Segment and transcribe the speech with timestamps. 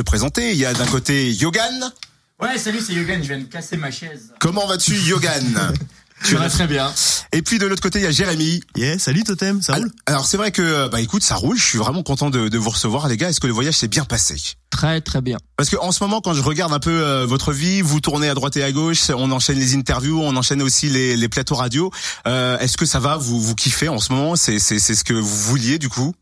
[0.00, 0.52] te présenter.
[0.52, 1.92] Il y a d'un côté Yogan.
[2.40, 4.32] Ouais, salut, c'est Yogan, je viens de casser ma chaise.
[4.40, 5.74] Comment vas-tu, Yogan?
[6.22, 6.92] Tu vas très bien.
[7.32, 8.60] Et puis de l'autre côté, il y a Jérémy.
[8.76, 9.90] Yeah, salut Totem, ça roule?
[10.04, 11.56] Alors c'est vrai que, bah écoute, ça roule.
[11.56, 13.30] Je suis vraiment content de, de vous recevoir, les gars.
[13.30, 14.36] Est-ce que le voyage s'est bien passé?
[14.68, 15.38] Très très bien.
[15.56, 18.28] Parce que en ce moment, quand je regarde un peu euh, votre vie, vous tournez
[18.28, 21.54] à droite et à gauche, on enchaîne les interviews, on enchaîne aussi les, les plateaux
[21.54, 21.90] radio.
[22.26, 23.16] Euh, Est-ce que ça va?
[23.16, 24.36] Vous vous kiffez en ce moment?
[24.36, 26.14] C'est c'est c'est ce que vous vouliez du coup?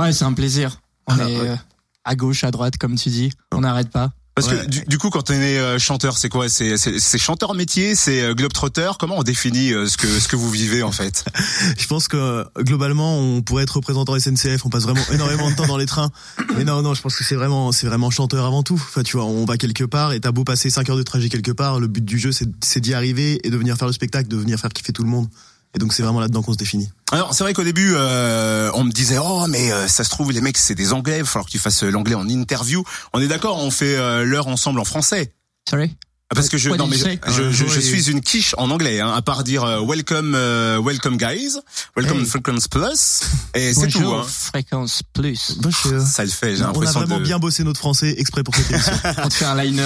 [0.00, 0.80] Ouais, c'est un plaisir.
[1.06, 1.48] On Ah, est ouais.
[1.50, 1.56] euh,
[2.04, 3.30] à gauche, à droite, comme tu dis.
[3.52, 4.12] On n'arrête pas.
[4.34, 4.62] Parce Ouais.
[4.64, 6.48] que du, du coup, quand on est euh, chanteur, c'est quoi?
[6.48, 8.92] C'est c'est c'est chanteur métier, c'est euh, globetrotter?
[8.98, 11.26] Comment on définit euh, ce que ce que vous vivez en fait?
[11.78, 15.54] Je pense que euh, globalement, on pourrait être représentant SNCF, on passe vraiment énormément de
[15.54, 16.10] temps dans les trains.
[16.56, 18.76] Mais non, non, je pense que c'est vraiment, c'est vraiment chanteur avant tout.
[18.76, 21.28] Enfin, tu vois, on va quelque part et t'as beau passer 5 heures de trajet
[21.28, 23.92] quelque part, le but du jeu, c'est c'est d'y arriver et de venir faire le
[23.92, 25.28] spectacle, de venir faire kiffer tout le monde.
[25.74, 26.90] Et donc c'est vraiment là-dedans qu'on se définit.
[27.10, 30.30] Alors c'est vrai qu'au début, euh, on me disait oh mais euh, ça se trouve
[30.32, 32.84] les mecs c'est des Anglais, il va falloir que tu fasses euh, l'anglais en interview.
[33.12, 35.32] On est d'accord, on fait euh, l'heure ensemble en français.
[35.68, 35.96] Sorry?
[36.34, 37.80] Parce que je non mais je, je, je- je Ouais.
[37.80, 41.58] suis une quiche en anglais hein, à part dire euh, welcome euh, welcome guys,
[41.96, 42.26] welcome Hey.
[42.26, 43.20] Frequency Plus
[43.54, 43.98] et c'est tout.
[44.00, 44.26] Bonjour, Hein.
[44.28, 45.56] fréquence plus.
[45.60, 46.00] Bonjour.
[46.00, 47.24] Ça le fait, j'ai On a l'impression vraiment de.
[47.24, 48.92] bien bossé notre français exprès pour cette émission.
[49.24, 49.82] On te fait un liner.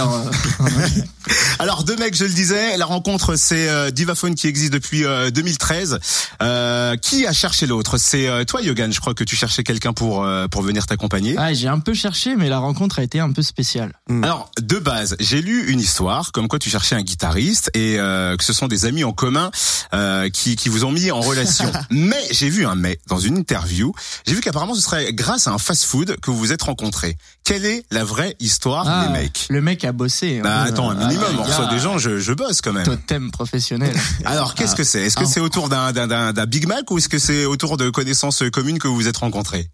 [0.61, 0.67] euh,
[1.59, 5.31] Alors deux mecs, je le disais, la rencontre c'est euh, Divaphone qui existe depuis euh,
[5.31, 5.99] 2013.
[6.43, 7.99] Euh, qui a cherché l'autre?
[7.99, 11.35] C'est euh, toi Yogan, je crois que tu cherchais quelqu'un pour euh, pour venir t'accompagner.
[11.39, 13.93] ah, j'ai un peu cherché, mais la rencontre a été un peu spéciale.
[14.23, 18.37] Alors de base, j'ai lu une histoire comme quoi tu cherchais un guitariste et euh,
[18.37, 19.51] que ce sont des amis en commun
[19.95, 21.73] euh, qui qui vous ont mis en relation.
[21.91, 23.95] mais j'ai vu un mais dans une interview,
[24.27, 27.17] j'ai vu qu'apparemment ce serait grâce à un fast-food que vous vous êtes rencontrés.
[27.43, 29.47] Quelle est la vraie histoire Ah, des mecs?
[29.49, 30.41] Le mec a bossé.
[30.43, 30.65] Bah hein.
[30.67, 32.85] attends, un minimum, Ah, on reçoit des gens, je, je bosse quand même.
[32.85, 33.97] Totem professionnel.
[34.27, 35.07] Alors, qu'est-ce que c'est?
[35.07, 35.31] Est-ce que Ah.
[35.33, 38.97] c'est autour d'un Big Mac ou est-ce que c'est autour de connaissances communes que vous
[38.97, 39.71] vous êtes rencontrés?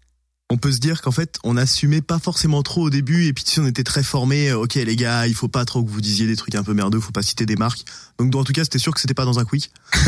[0.49, 3.43] On peut se dire qu'en fait, on assumait pas forcément trop au début, et puis
[3.43, 4.49] tu sais, on était très formés.
[4.49, 6.73] euh, Ok, les gars, il faut pas trop que vous disiez des trucs un peu
[6.73, 7.85] merdeux, faut pas citer des marques.
[8.19, 9.71] Donc, en tout cas, c'était sûr que c'était pas dans un quick.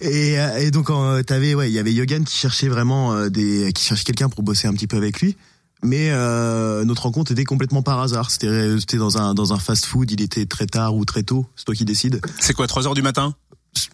[0.00, 0.90] et, euh, et donc,
[1.26, 4.42] t'avais, ouais, il y avait Yogan qui cherchait vraiment euh, des, qui cherchait quelqu'un pour
[4.42, 5.36] bosser un petit peu avec lui.
[5.82, 8.30] Mais euh, notre rencontre était complètement par hasard.
[8.30, 10.10] C'était, c'était dans un dans un fast-food.
[10.10, 11.46] Il était très tard ou très tôt.
[11.54, 12.20] C'est toi qui décides.
[12.40, 13.34] C'est quoi, 3 heures du matin?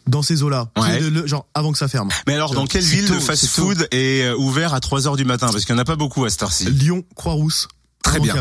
[0.07, 1.01] Dans ces eaux-là, Ouais.
[1.01, 2.09] Le- le- genre avant que ça ferme.
[2.27, 5.25] Mais alors, dans quelle ville tôt, le fast-food est euh, ouvert à 3 heures du
[5.25, 5.49] matin?
[5.51, 6.65] Parce qu'il n'y en a pas beaucoup à cette heure-ci.
[6.71, 7.69] Lyon, Croix-Rousse.
[8.03, 8.35] Très bien.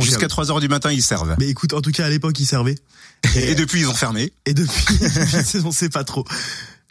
[0.00, 1.36] Jusqu'à 3 heures du matin, ils servent.
[1.38, 2.74] Mais écoute, en tout cas, à l'époque, ils servaient.
[3.36, 4.32] Et depuis, ils ont fermé.
[4.44, 4.84] Et depuis,
[5.64, 6.24] on sait pas trop.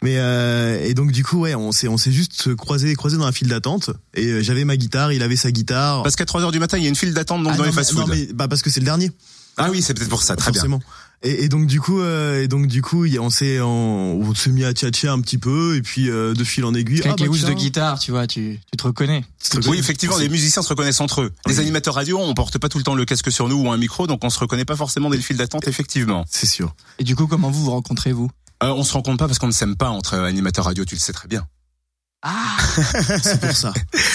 [0.02, 3.24] Mais euh, et donc du coup ouais on s'est on s'est juste croisé croisé dans
[3.24, 6.42] la file d'attente et euh, j'avais ma guitare il avait sa guitare Parce qu'à 3
[6.42, 8.06] heures du matin, il y a une file d'attente donc Ah dans non, les non
[8.08, 9.10] mais bah parce que c'est le dernier
[9.56, 10.36] Ah oui, c'est peut-être pour ça.
[10.36, 10.62] Très bien.
[11.24, 13.60] Et, et donc du coup euh, et donc du coup il y a- on s'est
[13.60, 16.72] on, on s'est mis à tchatcher un petit peu et puis euh, de fil en
[16.74, 19.24] aiguille Quelqu'un ah, est bah, de guitare, tu vois, tu, tu te reconnais.
[19.66, 21.32] Oui, effectivement, les musiciens se reconnaissent entre eux.
[21.46, 23.76] Les animateurs radio, on porte pas tout le temps le casque sur nous ou un
[23.76, 26.24] micro, donc on se reconnaît pas forcément dès le fil d'attente, effectivement.
[26.30, 28.30] c'est sûr Et du coup, comment vous vous rencontrez-vous
[28.62, 30.84] Euh, on se rend compte pas parce qu'on ne s'aime pas entre euh, animateurs radio,
[30.84, 31.46] tu le sais très bien.
[32.26, 32.56] Ah
[33.22, 33.72] c'est pour ça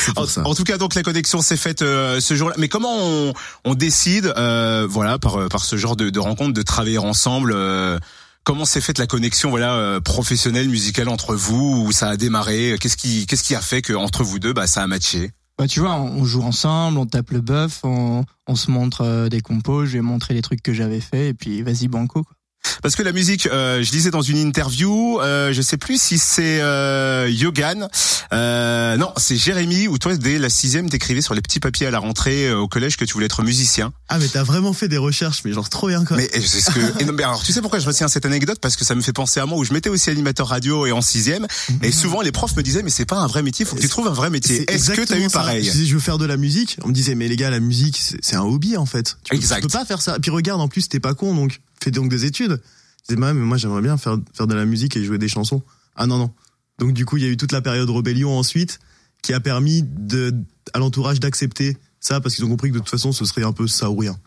[0.10, 2.56] En, pour ça en tout cas, donc la connexion s'est faite euh, ce jour-là.
[2.58, 3.34] Mais comment on,
[3.66, 8.00] on décide, euh, voilà, par par ce genre de, de rencontre, de travailler ensemble euh,
[8.46, 12.78] Comment s'est faite la connexion, voilà, euh, professionnelle, musicale entre vous Où ça a démarré
[12.80, 15.32] Qu'est-ce qui qu'est-ce qui a fait que entre vous deux, bah, ça a matché?
[15.60, 19.02] Bah tu vois, on on joue ensemble, on tape le bœuf, on, on se montre
[19.02, 22.24] euh, des compos, je vais montrer les trucs que j'avais fait et puis vas-y banco.
[22.24, 22.34] Quoi.
[22.82, 26.18] Parce que la musique, euh, je disais dans une interview, euh, je sais plus si
[26.18, 27.88] c'est euh, Yogan,
[28.32, 31.92] euh, non, c'est Jérémy, où toi, dès la sixième, t'écrivais sur les petits papiers à
[31.92, 33.92] la rentrée euh, au collège que tu voulais être musicien.
[34.08, 36.72] ah mais t'as vraiment fait des recherches mais genre trop bien quoi Mais c'est ce
[36.72, 37.02] que.
[37.02, 38.60] et non, mais alors, tu sais pourquoi je retiens cette anecdote?
[38.62, 40.92] Parce que ça me fait penser à moi où je m'étais aussi animateur radio et
[40.92, 41.48] en sixième,
[41.82, 43.90] et souvent les profs me disaient mais c'est pas un vrai métier, faut que tu
[43.90, 44.70] trouves un vrai métier.
[44.72, 45.30] Est-ce que t'as eu ça.
[45.40, 45.64] pareil?
[45.66, 46.78] Je disais, je veux faire de la musique.
[46.84, 49.18] On me disait, mais les gars, la musique, c'est c'est un hobby en fait.
[49.24, 49.62] Tu peux, Exact.
[49.62, 50.16] tu peux pas faire ça.
[50.18, 52.62] Et puis regarde, en plus, t'es pas con, donc fais donc des études.
[53.08, 55.28] Je disais, ouais, mais moi, j'aimerais bien faire, faire de la musique et jouer des
[55.30, 55.62] chansons.
[55.96, 56.32] Ah non, non.
[56.80, 58.80] Donc du coup, il y a eu toute la période rébellion ensuite,
[59.22, 60.34] qui a permis de,
[60.74, 63.52] à l'entourage d'accepter ça, parce qu'ils ont compris que de toute façon, ce serait un
[63.52, 64.18] peu ça ou rien.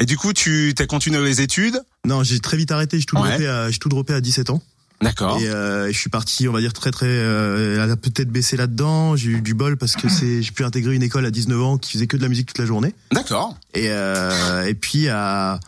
[0.00, 1.80] Et du coup, tu t'as continué les études?
[2.04, 2.98] Non, j'ai très vite arrêté.
[2.98, 3.46] J'ai tout, Ouais.
[3.46, 4.60] à- tout droppé à 17 ans.
[5.00, 5.38] D'accord.
[5.40, 8.56] Et euh, je suis parti, on va dire très très, euh, elle a peut-être baissé
[8.56, 9.14] là-dedans.
[9.16, 11.78] J'ai eu du bol parce que c'est, j'ai pu intégrer une école à 19 ans
[11.78, 12.94] qui faisait que de la musique toute la journée.
[13.12, 13.56] D'accord.
[13.74, 15.60] Et euh, et puis à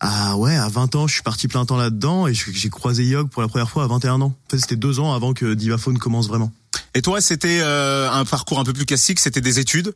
[0.00, 3.28] à ouais à 20 ans, je suis parti plein temps là-dedans et j'ai croisé Yog
[3.28, 4.34] pour la première fois à 21 ans.
[4.46, 6.52] En fait, c'était deux ans avant que Divaphone commence vraiment.
[6.94, 9.94] Et toi, c'était euh, un parcours un peu plus classique, c'était des études,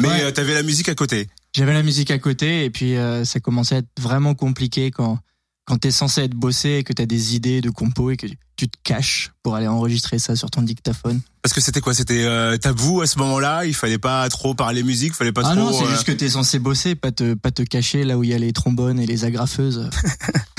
[0.00, 0.22] mais Ouais.
[0.24, 1.28] euh, t'avais la musique à côté.
[1.56, 5.18] J'avais la musique à côté et puis euh, ça commençait à être vraiment compliqué quand
[5.64, 8.26] quand t'es censé être bossé et que t'as des idées de compos et que
[8.56, 11.20] tu te caches pour aller enregistrer ça sur ton dictaphone.
[11.42, 11.94] Parce que c'était quoi?
[11.94, 13.64] C'était euh, tabou à ce moment-là?
[13.64, 15.64] Il fallait pas trop parler musique, fallait pas ah trop.
[15.64, 18.24] non, c'est euh, juste que t'es censé bosser, pas te pas te cacher là où
[18.24, 19.90] il y a les trombones et les agrafeuses.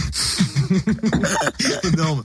[1.84, 2.24] Énorme.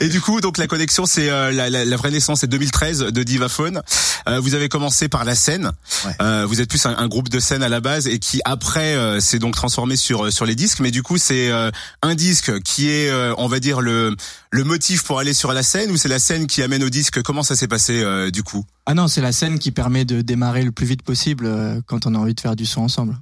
[0.00, 3.00] Et du coup, donc la connexion, c'est euh, la, la, la vraie naissance, c'est 2013
[3.00, 3.82] de Divaphone.
[4.28, 5.72] Euh, vous avez commencé par la scène.
[6.06, 6.12] Ouais.
[6.22, 8.94] Euh, vous êtes plus un, un groupe de scène à la base et qui après
[8.94, 10.80] euh, s'est donc transformé sur sur les disques.
[10.80, 11.70] Mais du coup, c'est euh,
[12.02, 14.16] un disque qui est, euh, on va dire le
[14.50, 17.22] le motif pour aller sur la scène ou c'est la scène qui amène au disque?
[17.22, 18.64] Comment ça s'est passé euh, du coup?
[18.86, 22.06] Ah non, c'est la scène qui permet de démarrer le plus vite possible euh, quand
[22.06, 23.16] on a envie de faire du son ensemble.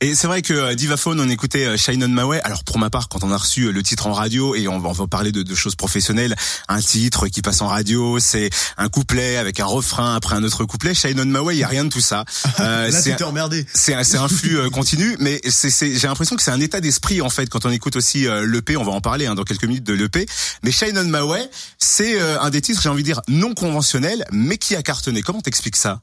[0.00, 2.40] Et c'est vrai que euh, Divaphone, on écoutait euh, Shine on My Way.
[2.42, 4.78] Alors pour ma part, quand on a reçu euh, le titre en radio et on
[4.78, 6.36] va, on va parler de, de choses professionnelles,
[6.68, 10.64] un titre qui passe en radio, c'est un couplet avec un refrain après un autre
[10.64, 10.94] couplet.
[10.94, 12.24] Shine on My Way, il y a rien de tout ça.
[12.60, 13.66] Euh, Là, emmerdé.
[13.72, 17.30] c'est un, flux continu, mais c'est, c'est, j'ai l'impression que c'est un état d'esprit en
[17.30, 18.76] fait quand on écoute aussi l'EP.
[18.76, 20.26] On va en parler hein, dans quelques minutes de l'EP.
[20.64, 21.48] Mais Shine on My Way,
[21.78, 25.22] c'est euh, un des titres, j'ai envie de dire non conventionnel, mais qui a cartonné.
[25.22, 26.02] Comment t'expliques ça?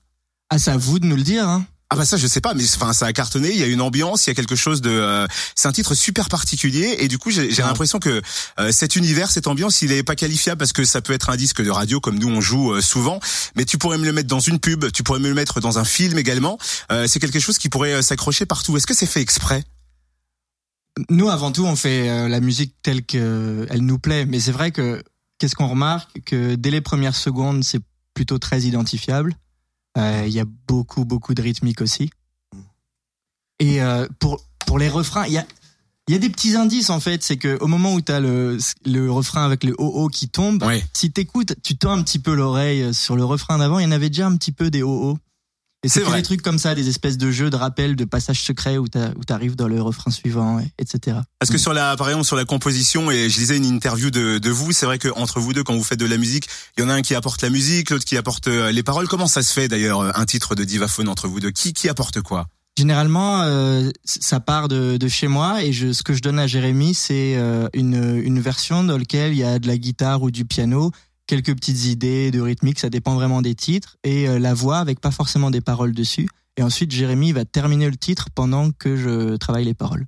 [0.49, 1.47] Ah, c'est à vous de nous le dire.
[1.47, 1.65] Hein.
[1.91, 3.81] Ah bah ça je sais pas mais enfin ça a cartonné il y a une
[3.81, 7.19] ambiance il y a quelque chose de euh, c'est un titre super particulier et du
[7.19, 8.21] coup j'ai l'impression que
[8.59, 11.35] euh, cet univers cette ambiance il est pas qualifiable parce que ça peut être un
[11.35, 13.19] disque de radio comme nous on joue euh, souvent
[13.55, 15.77] mais tu pourrais me le mettre dans une pub tu pourrais me le mettre dans
[15.77, 16.57] un film également
[16.91, 19.63] Euh, c'est quelque chose qui pourrait euh, s'accrocher partout est-ce que c'est fait exprès?
[21.09, 24.25] Nous, avant tout, on fait euh, la musique telle qu'elle nous plaît.
[24.25, 25.03] Mais c'est vrai que
[25.37, 26.21] qu'est-ce qu'on remarque?
[26.25, 27.81] Que dès les premières secondes, c'est
[28.13, 29.35] plutôt très identifiable.
[29.97, 32.09] Euh, Il y a beaucoup, beaucoup de rythmique aussi.
[33.59, 35.45] Et euh, pour pour les refrains, il y a
[36.07, 37.23] il y a des petits indices en fait.
[37.23, 40.61] C'est que au moment où t'as le le refrain avec le oh oh qui tombe,
[40.63, 43.79] ouais si t'écoutes, tu tends un petit peu l'oreille sur le refrain d'avant.
[43.79, 45.17] Il y en avait déjà un petit peu des oh oh.
[45.85, 46.17] Et C'est vrai.
[46.17, 49.55] des trucs comme ça, des espèces de jeux de rappel, de passages secrets où t'arrives
[49.55, 51.17] dans le refrain suivant, et- etc.
[51.39, 54.39] Parce que sur la, par exemple, sur la composition, et je lisais une interview de,
[54.39, 56.81] de vous, c'est vrai que entre vous deux, quand vous faites de la musique, il
[56.81, 59.07] y en a un qui apporte la musique, l'autre qui apporte euh, les paroles.
[59.07, 61.51] Comment ça se fait d'ailleurs, euh, un titre de divaphone entre vous deux?
[61.51, 62.47] Qui, qui apporte quoi?
[62.79, 66.47] Généralement, euh, ça part de, de chez moi et je, ce que je donne à
[66.47, 70.29] Jérémy, c'est euh, une, une version dans laquelle il y a de la guitare ou
[70.31, 70.91] du piano,
[71.27, 74.99] quelques petites idées de rythmique, ça dépend vraiment des titres, et euh, la voix avec
[74.99, 76.27] pas forcément des paroles dessus.
[76.57, 80.05] Et ensuite, Jérémy va terminer le titre pendant que je travaille les paroles.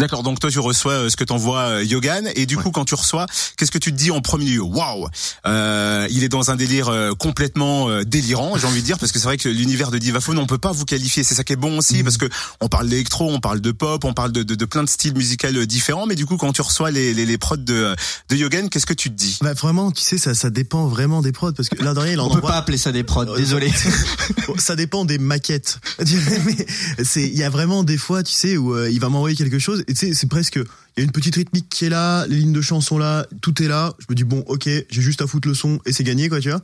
[0.00, 2.62] D'accord, donc toi tu reçois euh, ce que t'envoie euh, Yogan, et du Ouais.
[2.62, 3.26] coup quand tu reçois,
[3.56, 4.60] qu'est-ce que tu te dis en premier lieu?
[4.62, 5.08] Waouh
[5.46, 9.12] euh, Il est dans un délire euh, complètement euh, délirant, j'ai envie de dire, parce
[9.12, 11.52] que c'est vrai que l'univers de Divaphone, on peut pas vous qualifier, c'est ça qui
[11.52, 12.04] est bon aussi, Mhm.
[12.04, 12.26] parce que
[12.60, 15.14] on parle d'électro, on parle de pop, on parle de, de, de plein de styles
[15.14, 17.94] musicaux différents, mais du coup quand tu reçois les, les, les prods de,
[18.30, 19.38] de Yogan, qu'est-ce que tu te dis?
[19.42, 22.20] Bah vraiment, tu sais, ça, ça dépend vraiment des prods parce que là derrière, il
[22.20, 23.70] en On peut envoie- pas appeler ça des prods, désolé.
[24.58, 25.78] Ça dépend des maquettes.
[26.00, 26.66] Mais
[27.04, 29.84] c'est, il y a vraiment des fois, tu sais, où il va m'envoyer quelque chose
[29.94, 32.80] c'est presque, il y a une petite rythmique qui est là, les lignes de chant
[32.80, 33.94] sont là, tout est là.
[33.98, 36.40] Je me dis bon, ok, j'ai juste à foutre le son et c'est gagné, quoi,
[36.40, 36.60] tu vois.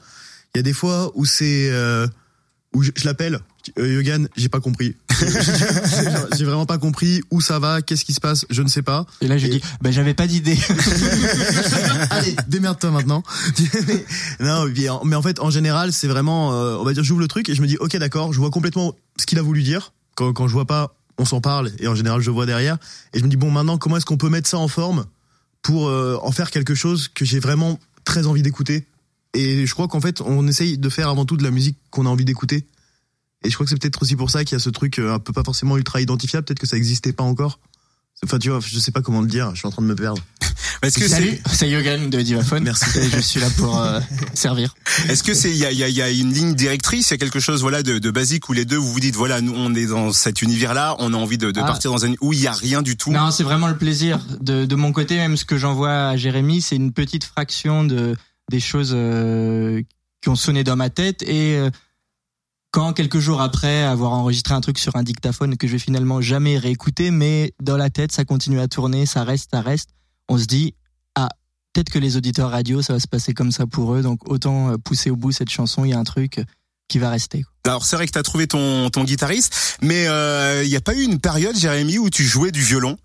[0.55, 2.07] Il y a des fois où c'est, euh,
[2.73, 3.41] où je, je l'appelle,
[3.79, 4.95] euh, Yogan, j'ai pas compris.
[6.37, 9.07] J'ai vraiment pas compris où ça va, qu'est-ce qui se passe, je ne sais pas.
[9.23, 10.59] Et là, je Et- dis, bah, j'avais pas d'idée.
[12.11, 13.23] Allez, démerde-toi maintenant.
[14.41, 17.21] non, mais en, mais en fait, en général, c'est vraiment, euh, on va dire, j'ouvre
[17.21, 19.63] le truc et je me dis, ok, d'accord, je vois complètement ce qu'il a voulu
[19.63, 19.93] dire.
[20.15, 22.79] Quand, quand je vois pas, on s'en parle et en général, je vois derrière.
[23.13, 25.07] Et je me dis, bon, maintenant, comment est-ce qu'on peut mettre ça en forme
[25.63, 28.87] pour euh, en faire quelque chose que j'ai vraiment très envie d'écouter?
[29.35, 32.07] Et je crois qu'en fait, on essaye de faire avant tout de la musique qu'on
[32.07, 32.67] a envie d'écouter.
[33.43, 35.15] Et je crois que c'est peut-être aussi pour ça qu'il y a ce truc euh,
[35.15, 36.45] un peu pas forcément ultra identifiable.
[36.45, 37.59] Peut-être que ça existait pas encore.
[38.25, 39.51] Enfin, tu vois, je sais pas comment le dire.
[39.53, 40.23] Je suis en train de me perdre.
[40.83, 42.65] Est-ce que Salut, c'est, Yogan de Divaphone.
[42.65, 42.99] Merci.
[42.99, 44.01] Et je suis là pour euh,
[44.35, 44.75] servir.
[45.09, 47.09] est-ce que c'est, il y a, il y, a, il y a une ligne directrice,
[47.09, 49.17] il y a quelque chose, voilà, de, de basique où les deux vous vous dites,
[49.17, 51.65] voilà, nous on est dans cet univers-là, on a envie de, de Ah.
[51.65, 53.11] partir dans un où il y a rien du tout?
[53.11, 54.19] Non, c'est vraiment le plaisir.
[54.41, 58.15] De, de mon côté, même ce que j'envoie à Jérémy, c'est une petite fraction de
[58.51, 59.83] des choses euh,
[60.23, 61.23] qui ont sonné dans ma tête.
[61.23, 61.71] Et euh,
[62.77, 66.21] quand quelques jours après avoir enregistré un truc sur un dictaphone que je vais finalement
[66.21, 69.95] jamais réécouter, mais dans la tête, ça continue à tourner, ça reste, ça reste.
[70.29, 70.75] On se dit,
[71.15, 71.31] ah,
[71.73, 74.03] peut-être que les auditeurs radio, ça va se passer comme ça pour eux.
[74.03, 75.87] Donc autant euh, pousser au bout cette chanson.
[75.87, 76.43] Il y a un truc
[76.89, 77.45] qui va rester.
[77.65, 80.81] Alors c'est vrai que tu as trouvé ton, ton guitariste, mais euh, il n'y a
[80.81, 82.97] pas eu une période, Jérémy, où tu jouais du violon.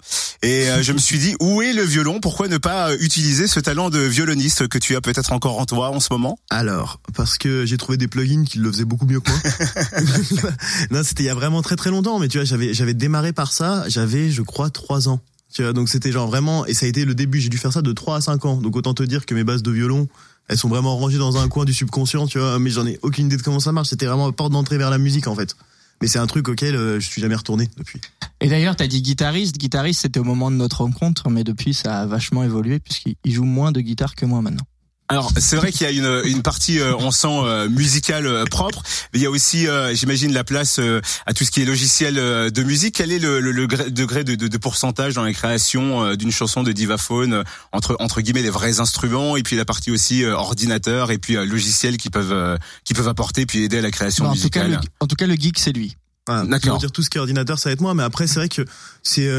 [0.44, 2.20] Et euh, je me suis dit, où est le violon?
[2.20, 5.66] Pourquoi ne pas euh, utiliser ce talent de violoniste que tu as peut-être encore en
[5.66, 6.38] toi en ce moment?
[6.52, 10.52] Alors, parce que j'ai trouvé des plugins qui le faisaient beaucoup mieux que moi.
[10.92, 13.34] non, c'était il y a vraiment très très longtemps, mais tu vois, j'avais j'avais démarré
[13.34, 15.22] par ça, j'avais je crois trois ans.
[15.54, 17.74] Tu vois, donc c'était genre vraiment, et ça a été le début, j'ai dû faire
[17.74, 18.56] ça de 3 à 5 ans.
[18.56, 20.08] Donc autant te dire que mes bases de violon,
[20.52, 23.28] elles sont vraiment rangées dans un coin du subconscient, tu vois, mais j'en ai aucune
[23.28, 23.88] idée de comment ça marche.
[23.88, 25.56] C'était vraiment une porte d'entrée vers la musique en fait.
[26.02, 28.02] Mais c'est un truc auquel euh, je suis jamais retourné depuis.
[28.42, 29.58] Et d'ailleurs, t'as dit guitariste.
[29.58, 33.46] Guitariste, c'était au moment de notre rencontre, mais depuis, ça a vachement évolué puisqu'il joue
[33.46, 34.66] moins de guitare que moi maintenant.
[35.12, 38.46] Alors c'est vrai qu'il y a une, une partie euh, on sent euh, musicale euh,
[38.46, 40.80] propre, mais il y a aussi j'imagine la place
[41.26, 42.96] à tout ce qui est logiciel de musique.
[42.96, 46.72] Quel est le, le, degré de, de, de, pourcentage dans la création d'une chanson de
[46.72, 51.34] Divaphone entre entre guillemets les vrais instruments et puis la partie aussi ordinateur et puis
[51.34, 54.68] logiciel qui peuvent qui peuvent apporter puis aider à la création en musicale.
[54.68, 55.98] Tout cas, le, en tout cas le geek c'est lui.
[56.30, 56.78] Ah, D'accord.
[56.78, 58.66] dire tout ce qui est ordinateur ça va être moi, mais après c'est vrai que
[59.04, 59.30] c'est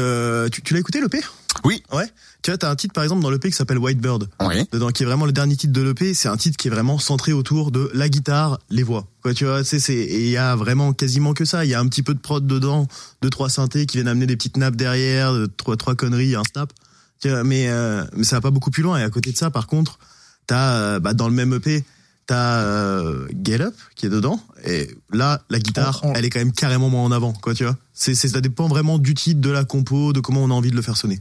[0.51, 1.19] tu, tu l'as écouté le P?
[1.63, 1.83] Oui.
[1.91, 2.09] Ouais.
[2.43, 4.27] Tu vois, t'as un titre par exemple dans l'EP qui s'appelle Whitebird.
[4.41, 4.67] Oui.
[4.73, 6.13] Dedans, qui est vraiment le dernier titre de l'EP.
[6.13, 9.07] C'est un titre qui est vraiment centré autour de la guitare, les voix.
[9.21, 11.63] Quoi, tu vois, c'est, c'est, et il y a vraiment quasiment que ça.
[11.63, 12.85] Il y a un petit peu de prod dedans,
[13.21, 16.73] deux, trois synthés qui viennent amener des petites nappes derrière, trois, trois conneries, un snap.
[17.21, 18.99] Tu vois, mais, euh, mais ça va pas beaucoup plus loin.
[18.99, 19.97] Et à côté de ça, par contre,
[20.45, 21.85] t'as, euh, bah, dans le même EP,
[22.25, 26.53] t'as euh, Get Up qui est dedans et là la guitare elle est quand même
[26.53, 29.49] carrément moins en avant quoi tu vois c'est, c'est ça dépend vraiment du titre de
[29.49, 31.19] la compo de comment on a envie de le faire sonner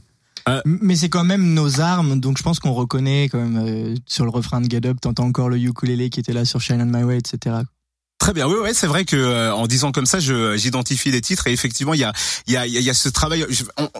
[0.49, 3.95] euh, mais c'est quand même nos armes, donc je pense qu'on reconnaît quand même euh,
[4.07, 6.83] sur le refrain de Get Up, t'entends encore le ukulélé qui était là sur Shine
[6.83, 7.57] on My Way, etc.
[8.23, 11.21] Très bien, oui, ouais, c'est vrai que euh, en disant comme ça, je j'identifie les
[11.21, 12.13] titres et effectivement, il y a
[12.47, 13.45] il y a il y a ce travail.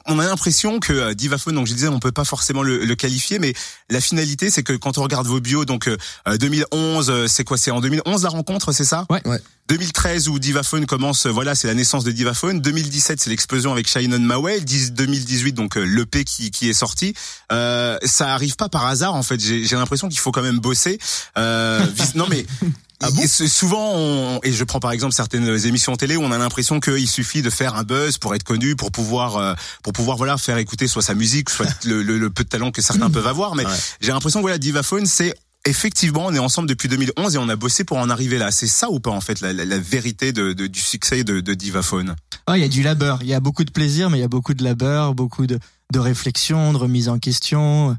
[0.07, 2.95] on, a l'impression que euh, Divaphone, donc je disais, on peut pas forcément le, le
[2.95, 3.53] qualifier, mais
[3.91, 5.91] la finalité, c'est que quand on regarde vos bios, donc
[6.29, 7.59] 2011, c'est quoi?
[7.59, 9.07] C'est en 2011 la rencontre, c'est ça?
[9.11, 9.27] Ouais.
[9.27, 9.41] ouais.
[9.69, 12.61] 2013 où Divaphone commence, voilà, c'est la naissance de Divaphone.
[12.61, 14.61] 2017, c'est l'explosion avec Shine on Maway.
[14.61, 17.15] 2018, donc l'EP qui qui est sorti.
[17.51, 19.41] Euh, ça arrive pas par hasard en fait.
[19.41, 20.99] J'ai l'impression qu'il faut quand même bosser.
[21.39, 22.45] Euh, non mais
[23.03, 26.39] ah bon souvent, on, et je prends par exemple certaines émissions télé où on a
[26.39, 30.17] l'impression qu'il suffit de faire un buzz pour être connu, pour pouvoir, euh, pour pouvoir
[30.17, 33.27] voilà faire écouter soit sa musique, soit le, le, peu de talent que certains peuvent
[33.27, 33.55] avoir.
[33.55, 33.65] Mais
[34.01, 37.57] j'ai l'impression que voilà, Divaphone, c'est effectivement, on est ensemble depuis 2011 et on a
[37.57, 38.51] bossé pour en arriver là.
[38.51, 41.55] C'est ça ou pas en fait la, la, vérité de, de, du succès de, de
[41.55, 42.17] Divaphone
[42.49, 44.25] Oh, il y a du labeur, il y a beaucoup de plaisir, mais il y
[44.25, 45.59] a beaucoup de labeur, beaucoup de,
[45.93, 47.97] de réflexion, de remise en question.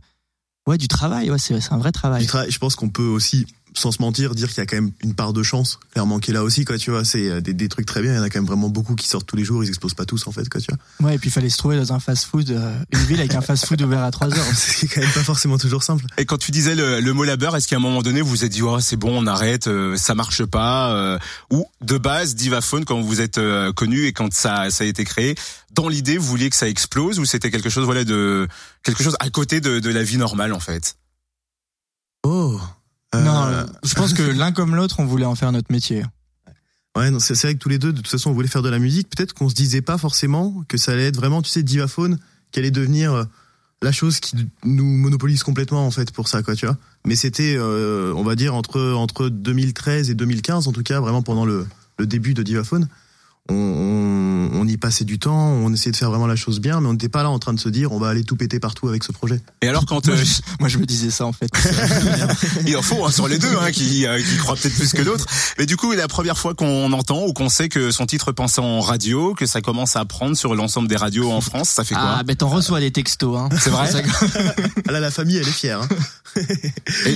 [0.68, 1.30] Ouais, du travail.
[1.30, 2.28] Ouais, c'est un vrai travail.
[2.50, 5.14] Je pense qu'on peut aussi sans se mentir, dire qu'il y a quand même une
[5.14, 7.04] part de chance, clairement, qui est là aussi, quoi, tu vois.
[7.06, 8.14] C'est euh, des, des, trucs très bien.
[8.14, 9.64] Il y en a quand même vraiment beaucoup qui sortent tous les jours.
[9.64, 11.08] Ils explosent pas tous, en fait, quoi, tu vois.
[11.08, 13.42] Ouais, et puis il fallait se trouver dans un fast-food, euh, une ville avec un
[13.42, 14.46] fast-food ouvert à 3 heures.
[14.56, 16.06] c'est quand même pas forcément toujours simple.
[16.18, 18.46] Et quand tu disais le, le mot labeur, est-ce qu'à un moment donné, vous vous
[18.46, 21.20] êtes dit, oh, c'est bon, on arrête, euh, ça marche pas,
[21.52, 23.40] ou de base, Divaphone, quand vous êtes
[23.76, 25.36] connu et quand ça, ça a été créé,
[25.72, 28.48] dans l'idée, vous vouliez que ça explose ou c'était quelque chose, voilà, de,
[28.84, 30.96] quelque chose à côté de, de la vie normale, en fait?
[33.14, 33.18] Oh.
[33.18, 36.04] Non, euh, je pense que l'un comme l'autre, on voulait en faire notre métier.
[36.96, 38.70] Ouais, non, c'est vrai que tous les deux, de toute façon, on voulait faire de
[38.70, 39.10] la musique.
[39.10, 42.20] Peut-être qu'on se disait pas forcément que ça allait être vraiment, tu sais, Divaphone,
[42.52, 43.24] qui allait devenir euh,
[43.82, 46.78] la chose qui nous monopolise complètement en fait pour ça, quoi, tu vois.
[47.06, 51.24] Mais c'était, euh, on va dire entre entre 2013 et 2015, en tout cas, vraiment
[51.24, 51.68] pendant le,
[51.98, 52.88] le début de Divaphone
[53.50, 56.88] on, on, y passait du temps, on essayait de faire vraiment la chose bien, mais
[56.88, 58.88] on n'était pas là en train de se dire on va aller tout péter partout
[58.88, 59.42] avec ce projet.
[59.62, 61.50] Et alors quand moi, euh, je, moi, je me disais ça en fait.
[62.66, 65.02] Il en faut hein, sur les deux, hein, qui, euh, qui croient peut-être plus que
[65.02, 65.26] d'autres.
[65.58, 68.60] Mais du coup, la première fois qu'on entend ou qu'on sait que son titre passe
[68.60, 71.96] en radio, que ça commence à prendre sur l'ensemble des radios en France, ça fait
[71.96, 73.38] quoi Ah ben t'en reçois des textos.
[73.38, 73.50] Hein.
[73.60, 73.90] C'est vrai.
[74.88, 75.82] ah là, la famille, elle est fière.
[75.82, 75.90] Hein.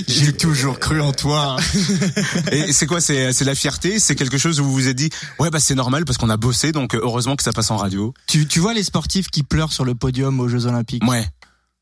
[0.06, 1.56] J'ai toujours cru en toi.
[1.58, 2.50] Hein.
[2.52, 3.98] Et c'est quoi C'est la fierté?
[3.98, 6.36] C'est quelque chose où vous vous êtes dit ouais bah c'est normal parce qu'on a
[6.36, 8.12] bossé, donc euh, heureusement que ça passe en radio.
[8.26, 11.04] Tu, tu vois les sportifs qui pleurent sur le podium aux Jeux Olympiques?
[11.08, 11.26] Ouais.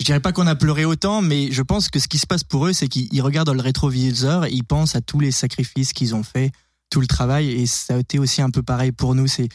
[0.00, 2.45] Je dirais pas qu'on a pleuré autant, mais je pense que ce qui se passe
[2.45, 5.93] pour eux, c'est qu'ils regardent dans le rétroviseur et ils pensent à tous les sacrifices
[5.93, 6.52] qu'ils ont fait,
[6.90, 9.26] tout le travail, et ça a été aussi un peu pareil pour nous.
[9.26, 9.49] C'est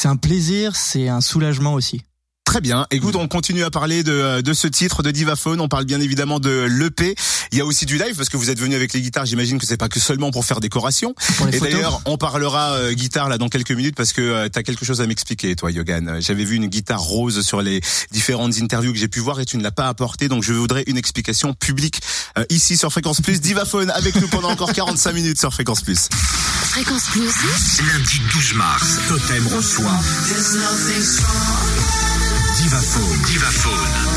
[0.00, 2.02] c'est un plaisir, c'est un soulagement aussi.
[2.44, 2.86] Très bien.
[2.90, 5.60] Écoute, on continue à parler de, de ce titre de Divaphone.
[5.60, 7.16] On parle bien évidemment de l'EP.
[7.52, 9.26] Il y a aussi du live parce que vous êtes venu avec les guitares.
[9.26, 11.14] J'imagine que c'est pas que seulement pour faire décoration.
[11.52, 14.62] Et d'ailleurs, on parlera euh, guitare là dans quelques minutes parce que euh, tu as
[14.62, 16.18] quelque chose à m'expliquer, toi, Yogan.
[16.20, 17.80] J'avais vu une guitare rose sur les
[18.12, 20.28] différentes interviews que j'ai pu voir et tu ne l'as pas apporté.
[20.28, 22.00] Donc, je voudrais une explication publique
[22.38, 23.40] euh, ici sur Fréquence Plus.
[23.40, 26.08] Divaphone avec nous pendant encore 45 minutes sur Fréquence Plus.
[26.12, 27.32] Fréquence Plus.
[27.86, 29.98] Lundi 12 mars, Totem reçoit.
[32.74, 33.22] Divaphone.
[33.28, 34.14] Divaphone.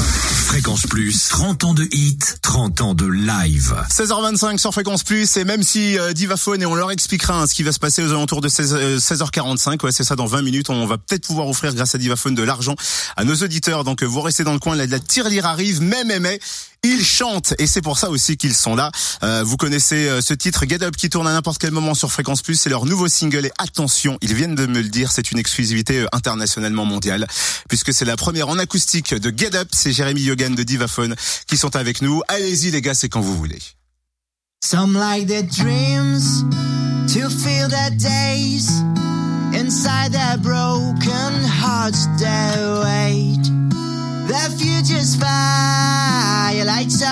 [0.47, 3.75] Fréquence Plus, 30 ans de hit, 30 ans de live.
[3.91, 7.53] 16h25 sur Fréquence Plus et même si euh, Divaphone et on leur expliquera hein, ce
[7.53, 10.41] qui va se passer aux alentours de 16, 16h45, euh, ouais c'est ça dans 20
[10.41, 12.73] minutes, on va peut-être pouvoir offrir grâce à Divaphone de l'argent
[13.15, 13.83] à nos auditeurs.
[13.83, 16.39] Donc euh, vous restez dans le coin, la, la tirelire arrive, mais mais mais
[16.83, 18.91] ils chantent et c'est pour ça aussi qu'ils sont là.
[19.23, 22.11] Euh, vous connaissez euh, ce titre Get Up qui tourne à n'importe quel moment sur
[22.11, 22.55] Fréquence Plus.
[22.55, 25.99] C'est leur nouveau single et attention, ils viennent de me le dire, c'est une exclusivité
[25.99, 27.27] euh, internationalement mondiale
[27.69, 29.69] puisque c'est la première en acoustique de Get Up.
[29.73, 31.15] C'est Jérémy Yogan de Divaphone
[31.47, 32.21] qui sont avec nous.
[32.27, 33.59] Allez-y les gars, c'est quand vous voulez.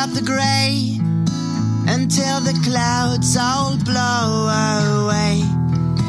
[0.05, 0.99] Up the gray
[1.87, 4.49] until the clouds all blow
[5.01, 5.41] away.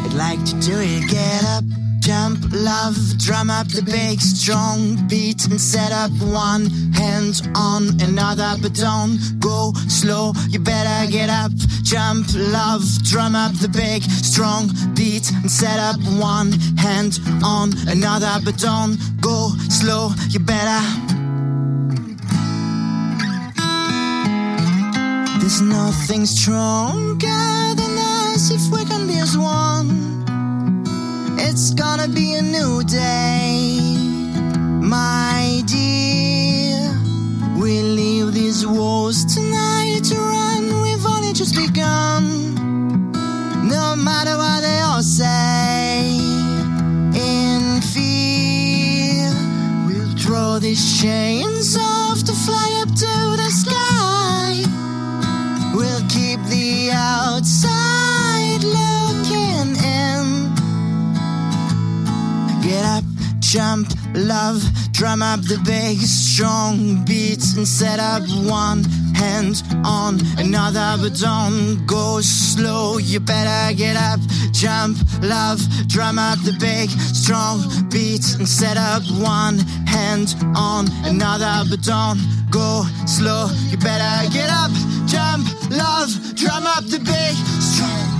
[0.04, 1.08] I'd like to do it.
[1.08, 1.64] Get up,
[2.00, 8.56] jump, love, drum up the big strong beat and set up one hand on another,
[8.60, 10.32] but don't go slow.
[10.48, 15.96] You better get up, jump, love, drum up the big strong beat and set up
[16.20, 20.10] one hand on another, but don't go slow.
[20.28, 21.15] You better.
[25.46, 30.24] There's nothing stronger than us if we can be as one.
[31.38, 33.78] It's gonna be a new day,
[34.82, 36.90] my dear.
[37.62, 40.82] We leave these walls tonight to run.
[40.82, 42.24] We've only just begun.
[43.68, 46.10] No matter what they all say,
[47.14, 49.30] in fear,
[49.86, 53.45] we'll draw these chains off to fly up to the
[63.50, 64.60] jump, love,
[64.92, 68.82] drum up the big strong beats and set up one
[69.14, 72.98] hand on another, but don't go slow.
[72.98, 74.20] You better get up,
[74.52, 81.64] jump, love, drum up the big strong beats and set up one hand on another,
[81.70, 82.18] but don't
[82.50, 83.48] go slow.
[83.70, 84.72] You better get up,
[85.06, 88.16] jump, love, drum up the big strong.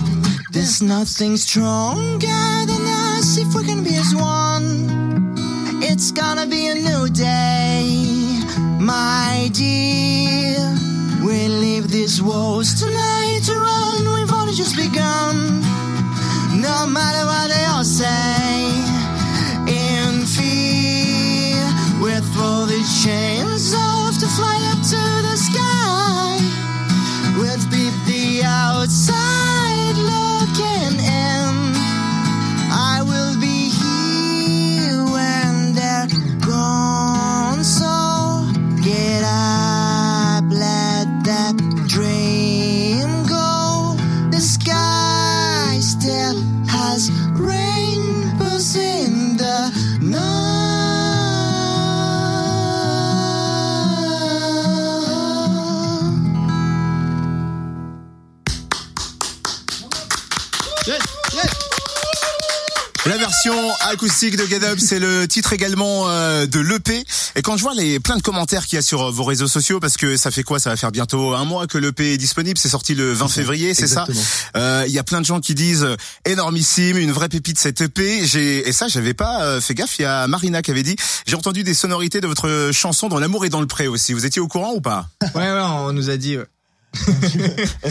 [0.52, 4.45] There's nothing stronger than us if we're gonna be as one.
[5.98, 7.82] It's gonna be a new day,
[8.78, 10.60] my dear.
[11.24, 14.04] We leave these walls tonight to run.
[14.12, 15.62] We've only just begun.
[16.60, 18.68] No matter what they all say,
[19.66, 21.64] in fear,
[22.02, 23.72] we'll throw these chains
[63.88, 67.04] acoustique de Get Up, c'est le titre également euh, de l'EP.
[67.36, 69.46] Et quand je vois les plein de commentaires qu'il y a sur euh, vos réseaux
[69.48, 70.58] sociaux, parce que ça fait quoi?
[70.58, 72.58] Ça va faire bientôt un mois que l'EP est disponible.
[72.58, 74.06] C'est sorti le 20 février, c'est ça?
[74.56, 77.80] Euh, Il y a plein de gens qui disent euh, énormissime, une vraie pépite cette
[77.80, 78.26] EP.
[78.26, 79.98] J'ai et ça, j'avais pas euh, fait gaffe.
[79.98, 80.96] Il y a Marina qui avait dit.
[81.26, 84.12] J'ai entendu des sonorités de votre chanson dans l'amour et dans le pré aussi.
[84.12, 85.06] Vous étiez au courant ou pas?
[85.34, 86.36] Ouais, ouais, on nous a dit.
[86.36, 86.44] ouais.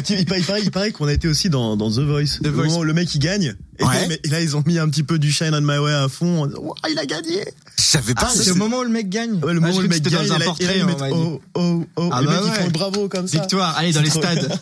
[0.10, 2.40] Il paraît, il paraît, il paraît qu'on a été aussi dans, dans The Voice.
[2.42, 2.66] The le, Voice.
[2.68, 3.56] moment où le mec il gagne.
[3.80, 4.08] Et, Ouais.
[4.08, 6.08] mais- et là ils ont mis un petit peu du Shine on My Way à
[6.08, 6.44] fond.
[6.44, 7.46] en disant, Ouah, il a gagné.
[7.92, 8.24] J'avais pas.
[8.28, 9.34] Ah, c'est au moment où le mec gagne.
[9.44, 11.02] Ouais, le Ah, moment je où le mec gagne, dans et un portrait, m'a dit.
[11.12, 12.10] oh oh oh.
[12.12, 12.58] Ah les bah mecs ils ouais.
[12.60, 13.40] font le bravo comme ça.
[13.40, 14.60] Victoire, allez dans les stades.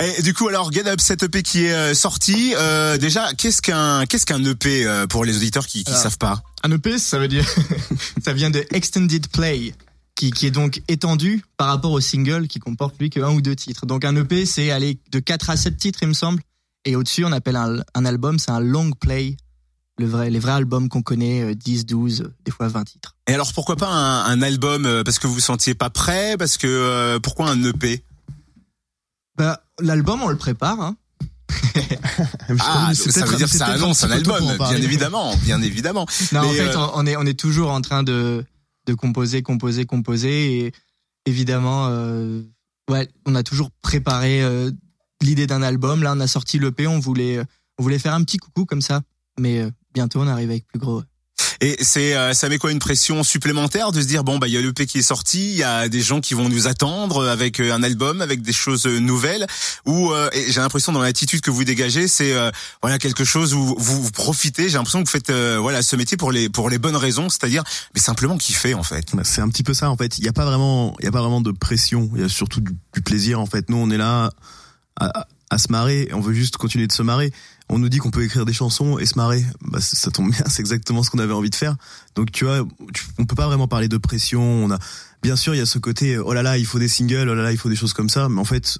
[0.18, 3.62] Et du coup, alors Get Up, cette EP qui est euh, sortie, euh, déjà, qu'est-ce
[3.62, 6.42] qu'un qu'est-ce qu'un EP euh, pour les auditeurs qui, qui savent pas?
[6.64, 7.44] Un EP, ça veut dire,
[8.24, 9.74] ça vient de Extended Play,
[10.20, 13.40] qui, qui est donc étendu par rapport au single qui comporte lui que un ou
[13.40, 13.86] deux titres.
[13.86, 16.42] Donc un EP, c'est aller de 4 à 7 titres, il me semble.
[16.84, 19.38] Et au-dessus, on appelle un, un album, c'est un long play.
[19.98, 23.16] Le vrai, les vrais albums qu'on connaît, euh, 10, 12, euh, des fois 20 titres.
[23.28, 26.36] Et alors pourquoi pas un, un album euh, Parce que vous vous sentiez pas prêt
[26.38, 28.02] Parce que euh, pourquoi un EP
[29.36, 30.96] Bah, l'album, on le prépare, hein.
[32.60, 36.06] Ah, ça veut dire que ça annonce un album, en bien évidemment, bien évidemment.
[36.32, 38.44] Non, en Mais, fait, euh, on est, on est toujours en train de,
[38.90, 40.66] de composer, composer, composer.
[40.66, 40.72] Et
[41.26, 42.42] évidemment, euh,
[42.90, 44.70] ouais, on a toujours préparé euh,
[45.22, 46.02] l'idée d'un album.
[46.02, 47.40] Là, on a sorti l'EP, on voulait,
[47.78, 49.02] on voulait faire un petit coucou comme ça.
[49.38, 51.02] Mais euh, bientôt, on arrive avec plus gros.
[51.62, 54.54] Et c'est euh, ça met quoi une pression supplémentaire de se dire bon bah il
[54.54, 57.28] y a l'EP qui est sorti, il y a des gens qui vont nous attendre
[57.28, 59.46] avec euh, un album, avec des choses euh, nouvelles.
[59.84, 63.74] Ou euh, j'ai l'impression dans l'attitude que vous dégagez, c'est euh, voilà quelque chose où
[63.78, 64.70] vous, profitez.
[64.70, 67.28] J'ai l'impression que vous faites euh, voilà ce métier pour les pour les bonnes raisons,
[67.28, 67.62] c'est-à-dire
[67.94, 69.04] mais simplement kiffer en fait.
[69.14, 70.16] Bah, C'est un petit peu ça en fait.
[70.16, 72.10] Il y a pas vraiment, il y a pas vraiment de pression.
[72.14, 73.68] Il y a surtout du, du plaisir en fait.
[73.68, 74.30] Nous on est là
[74.98, 76.08] à, à- à se marrer.
[76.12, 77.32] On veut juste continuer de se marrer.
[77.72, 79.44] On nous dit qu'on peut écrire des chansons et se marrer.
[79.62, 80.44] Bah, ça, tombe bien.
[80.48, 81.76] C'est exactement ce qu'on avait envie de faire.
[82.16, 84.42] Donc tu vois, tu- on peut pas vraiment parler de pression.
[84.42, 84.78] On a,
[85.22, 87.34] bien sûr, il y a ce côté oh là là, il faut des singles, oh
[87.34, 88.28] là là, il faut des choses comme ça.
[88.28, 88.78] Mais en fait,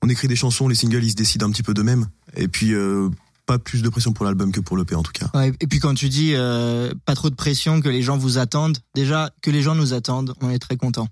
[0.00, 2.06] on écrit des chansons, les singles ils se décident un petit peu d'eux-mêmes.
[2.36, 3.08] Et puis euh,
[3.46, 5.26] pas plus de pression pour l'album que pour l'EP en tout cas.
[5.34, 8.38] Ouais, et puis quand tu dis euh, pas trop de pression, que les gens vous
[8.38, 11.08] attendent, déjà que les gens nous attendent, on est très content.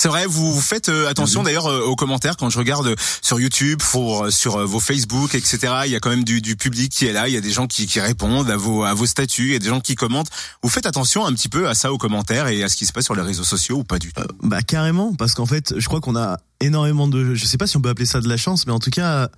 [0.00, 3.40] C'est vrai, vous, vous faites euh, attention d'ailleurs euh, aux commentaires quand je regarde sur
[3.40, 5.58] YouTube, pour, euh, sur euh, vos Facebook, etc.
[5.86, 7.50] Il y a quand même du, du public qui est là, il y a des
[7.50, 9.96] gens qui, qui répondent à vos, à vos statuts, il y a des gens qui
[9.96, 10.30] commentent.
[10.62, 12.92] Vous faites attention un petit peu à ça aux commentaires et à ce qui se
[12.92, 14.22] passe sur les réseaux sociaux ou pas du tout?
[14.44, 17.76] Bah carrément, parce qu'en fait, je crois qu'on a énormément de, je sais pas si
[17.76, 19.28] on peut appeler ça de la chance, mais en tout cas,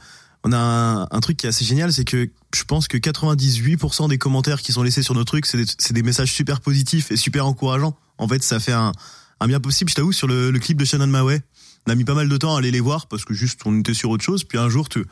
[0.44, 4.10] on a un, un truc qui est assez génial, c'est que je pense que 98%
[4.10, 7.10] des commentaires qui sont laissés sur nos trucs, c'est des, c'est des messages super positifs
[7.10, 7.96] et super encourageants.
[8.18, 8.92] En fait, ça fait un,
[9.40, 9.90] un bien possible.
[9.90, 11.42] Je t'avoue, sur le, clip de Shannon Maway,
[11.86, 13.80] on a mis pas mal de temps à aller les voir parce que juste on
[13.80, 14.44] était sur autre chose.
[14.44, 15.04] Puis un jour, tu,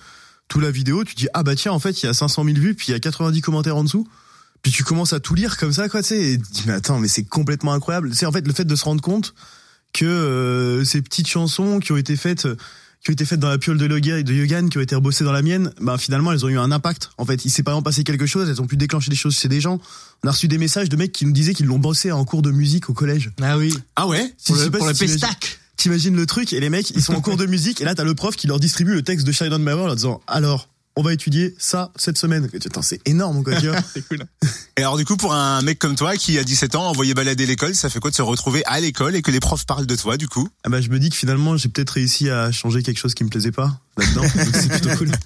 [0.48, 2.56] tout la vidéo, tu dis ah bah tiens, en fait, il y a 500 000
[2.56, 4.06] vues, puis il y a 90 commentaires en dessous.
[4.62, 6.32] Puis tu commences à tout lire comme ça, quoi, tu sais.
[6.32, 8.14] Et tu dis mais attends, mais c'est complètement incroyable.
[8.14, 9.34] C'est en fait le fait de se rendre compte
[9.92, 12.46] que euh, ces petites chansons qui ont été faites
[13.02, 15.24] qui ont été faites dans la piole de Logan, de Yogan, qui ont été rebossées
[15.24, 17.10] dans la mienne, bah finalement elles ont eu un impact.
[17.16, 19.36] En fait, il s'est pas vraiment passé quelque chose, elles ont pu déclencher des choses
[19.38, 19.80] chez des gens.
[20.24, 22.42] On a reçu des messages de mecs qui nous disaient qu'ils l'ont bossé en cours
[22.42, 23.30] de musique au collège.
[23.40, 23.72] Ah oui.
[23.96, 25.60] Ah ouais Si, Pour le, pour si le pestac.
[25.76, 28.02] T'imagines le truc et les mecs ils sont en cours de musique et là t'as
[28.02, 31.02] le prof qui leur distribue le texte de Shine Mauer en leur disant alors on
[31.02, 32.48] va étudier ça cette semaine.
[32.66, 33.78] Attends, c'est énorme quoi, tu vois.
[34.76, 37.46] Et alors du coup, pour un mec comme toi qui a 17 ans, envoyé balader
[37.46, 39.94] l'école, ça fait quoi de se retrouver à l'école et que les profs parlent de
[39.96, 40.48] toi du coup?
[40.64, 43.22] Ah bah je me dis que finalement j'ai peut-être réussi à changer quelque chose qui
[43.22, 44.22] me plaisait pas là-dedans.
[44.44, 45.10] Donc c'est plutôt cool.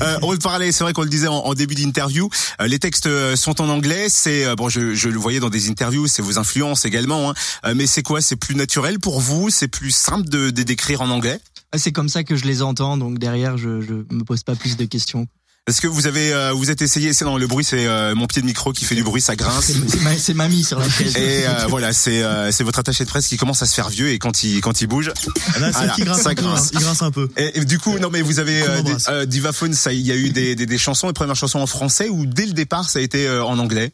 [0.00, 2.30] Euh, on le parlait, c'est vrai qu'on le disait en, en début d'interview.
[2.60, 4.06] euh, les textes euh, sont en anglais.
[4.08, 7.30] C'est euh, bon, je, je le voyais dans des interviews, c'est vos influences également.
[7.30, 7.34] Hein,
[7.66, 8.20] euh, mais c'est quoi?
[8.20, 9.50] C'est plus naturel pour vous?
[9.50, 11.40] C'est plus simple de de- d'écrire en anglais?
[11.76, 14.76] C'est comme ça que je les entends, donc derrière, je, je me pose pas plus
[14.76, 15.26] de questions.
[15.66, 18.26] Est-ce que vous avez euh, vous êtes essayé C'est dans le bruit, c'est euh, mon
[18.26, 19.70] pied de micro qui fait du bruit, ça grince.
[20.16, 21.14] C'est ma- mamie sur la chaise.
[21.18, 23.90] Et euh, voilà, c'est euh, c'est votre attaché de presse qui commence à se faire
[23.90, 25.12] vieux et quand il quand il bouge.
[25.54, 26.34] Ah Là, Voilà, qui grince ça hein.
[26.34, 26.70] grince.
[26.72, 27.28] il grince un peu.
[27.36, 30.10] Et, et du coup, non mais vous avez euh, des- euh, Divaphone, ça, il y
[30.10, 32.88] a eu des, des, des chansons, les premières chansons en français ou dès le départ
[32.88, 33.92] ça a été euh, en anglais?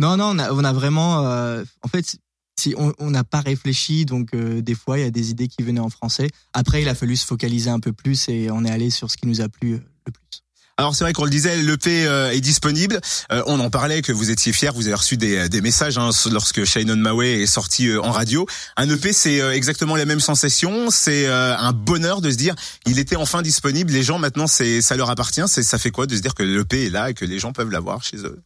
[0.00, 1.26] Non, non, on a, on a vraiment.
[1.26, 2.16] euh, en fait,
[2.58, 5.62] si on n'a pas réfléchi, donc euh, des fois il y a des idées qui
[5.62, 6.28] venaient en français.
[6.52, 9.16] Après, il a fallu se focaliser un peu plus et on est allé sur ce
[9.16, 10.42] qui nous a plu euh, le plus.
[10.78, 12.98] Alors c'est vrai qu'on le disait, l'EP euh, est disponible.
[13.30, 16.10] Euh, on en parlait que vous étiez fiers, vous avez reçu des, des messages hein,
[16.30, 18.46] lorsque Shine on est sorti euh, en radio.
[18.76, 20.88] Un EP, c'est euh, exactement la même sensation.
[20.90, 22.54] C'est euh, un bonheur de se dire,
[22.86, 23.92] il était enfin disponible.
[23.92, 25.46] Les gens maintenant, c'est ça leur appartient.
[25.46, 27.70] Ça fait quoi de se dire que l'EP est là et que les gens peuvent
[27.70, 28.40] l'avoir chez eux?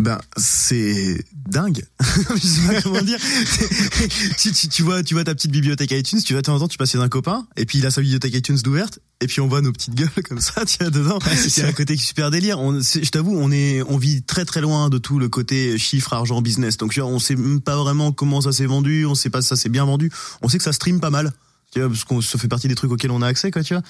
[0.00, 1.84] Ben c'est dingue.
[2.00, 3.18] je sais pas comment dire.
[4.38, 6.60] tu, tu, tu vois, tu vois ta petite bibliothèque iTunes, tu vas de temps en
[6.60, 9.26] temps, tu passes chez un copain, et puis il a sa bibliothèque iTunes d'ouverte, et
[9.26, 11.18] puis on voit nos petites gueules comme ça, tu vois dedans.
[11.34, 12.60] c'est un côté super délire.
[12.60, 16.12] On, je t'avoue, on est, on vit très très loin de tout le côté chiffre,
[16.12, 16.76] argent, business.
[16.76, 19.42] Donc tu vois, on sait même pas vraiment comment ça s'est vendu, on sait pas
[19.42, 20.12] si ça s'est bien vendu.
[20.42, 21.32] On sait que ça stream pas mal,
[21.72, 23.74] tu vois, parce qu'on ça fait partie des trucs auxquels on a accès, quoi, tu
[23.74, 23.82] vois.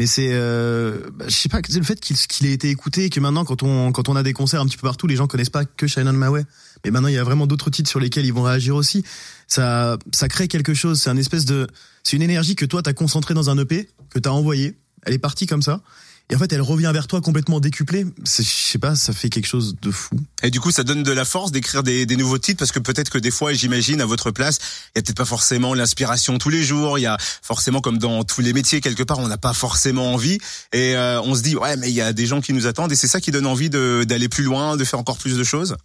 [0.00, 3.10] Mais c'est, euh, bah, je sais pas, c'est le fait qu'il ait été écouté et
[3.10, 5.26] que maintenant, quand on, quand on a des concerts un petit peu partout, les gens
[5.26, 6.42] connaissent pas que Shine on My.
[6.82, 9.04] Mais maintenant, il y a vraiment d'autres titres sur lesquels ils vont réagir aussi.
[9.46, 11.02] Ça, ça crée quelque chose.
[11.02, 11.66] C'est un espèce de,
[12.02, 14.78] c'est une énergie que toi t'as concentrée dans un EP, que t'as envoyé.
[15.04, 15.82] Elle est partie comme ça.
[16.30, 18.06] Et en fait, elle revient vers toi complètement décuplée.
[18.24, 20.14] C'est, je sais pas, ça fait quelque chose de fou.
[20.44, 22.78] Et du coup, ça donne de la force d'écrire des, des nouveaux titres parce que
[22.78, 24.58] peut-être que des fois, j'imagine à votre place,
[24.94, 26.98] il y a peut-être pas forcément l'inspiration tous les jours.
[26.98, 30.12] Il y a forcément, comme dans tous les métiers, quelque part, on n'a pas forcément
[30.14, 30.38] envie
[30.72, 32.92] et euh, on se dit ouais, mais il y a des gens qui nous attendent
[32.92, 35.42] et c'est ça qui donne envie de- d'aller plus loin, de faire encore plus de
[35.44, 35.76] choses?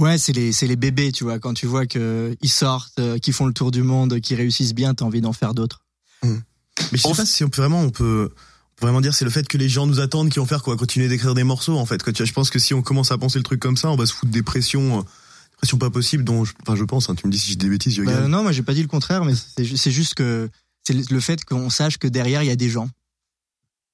[0.00, 1.38] Ouais, c'est les, c'est les bébés, tu vois.
[1.38, 4.74] Quand tu vois que ils sortent, euh, qu'ils font le tour du monde, qu'ils réussissent
[4.74, 5.84] bien, t'as envie d'en faire d'autres.
[6.24, 6.32] Mais
[6.92, 8.30] je sais On pas si on peut vraiment, on peut
[8.82, 11.08] vraiment dire c'est le fait que les gens nous attendent qui vont faire quoi, continuer
[11.08, 12.02] d'écrire des morceaux en fait.
[12.02, 12.12] Quoi.
[12.14, 14.12] Je pense que si on commence à penser le truc comme ça, on va se
[14.12, 15.02] foutre des pressions, euh,
[15.56, 16.24] pressions pas possibles.
[16.24, 17.08] Dont, je, enfin, je pense.
[17.08, 18.14] Hein, tu me dis si j'ai des bêtises, Yogan.
[18.22, 20.50] Bah, non, moi j'ai pas dit le contraire, mais c'est ju- c'est juste que
[20.84, 22.88] c'est le- fait qu'on sache que derrière il y a des gens,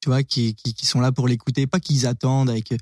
[0.00, 2.72] tu vois, qui, qui, sont là pour l'écouter, pas qu'ils attendent avec,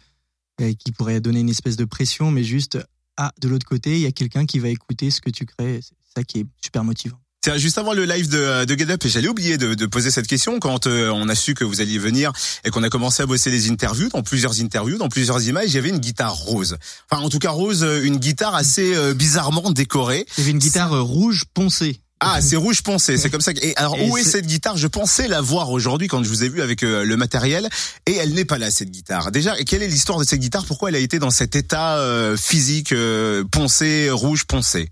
[0.60, 2.78] euh, qui pourraient donner une espèce de pression, mais juste
[3.16, 5.80] ah de l'autre côté il y a quelqu'un qui va écouter ce que tu crées.
[5.82, 7.18] C'est ça qui est super motivant.
[7.46, 10.10] Tiens, juste avant le live de, de Get Up, et j'allais oublier de, de poser
[10.10, 12.32] cette question quand euh, on a su que vous alliez venir
[12.64, 15.74] et qu'on a commencé à bosser les interviews, dans plusieurs interviews, dans plusieurs images, il
[15.76, 16.76] y avait une guitare rose.
[17.08, 20.26] Enfin, en tout cas rose, euh, une guitare assez euh, bizarrement décorée.
[20.38, 22.00] Il y avait une guitare rouge poncée.
[22.18, 23.54] Ah, c'est rouge poncé, c'est comme ça.
[23.54, 24.76] que- Et alors, Et où est cette guitare?
[24.76, 27.68] Je pensais la voir aujourd'hui quand je vous ai vu avec euh, le matériel,
[28.06, 29.30] et elle n'est pas là cette guitare.
[29.30, 30.64] Déjà, quelle est l'histoire de cette guitare?
[30.66, 34.88] Pourquoi elle a été dans cet état euh, physique euh, poncé, rouge poncé?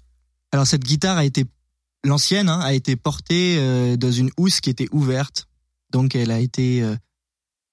[0.52, 1.46] Alors cette guitare a été
[2.04, 5.46] l'ancienne hein, a été portée euh, dans une housse qui était ouverte,
[5.90, 6.94] donc elle a été euh,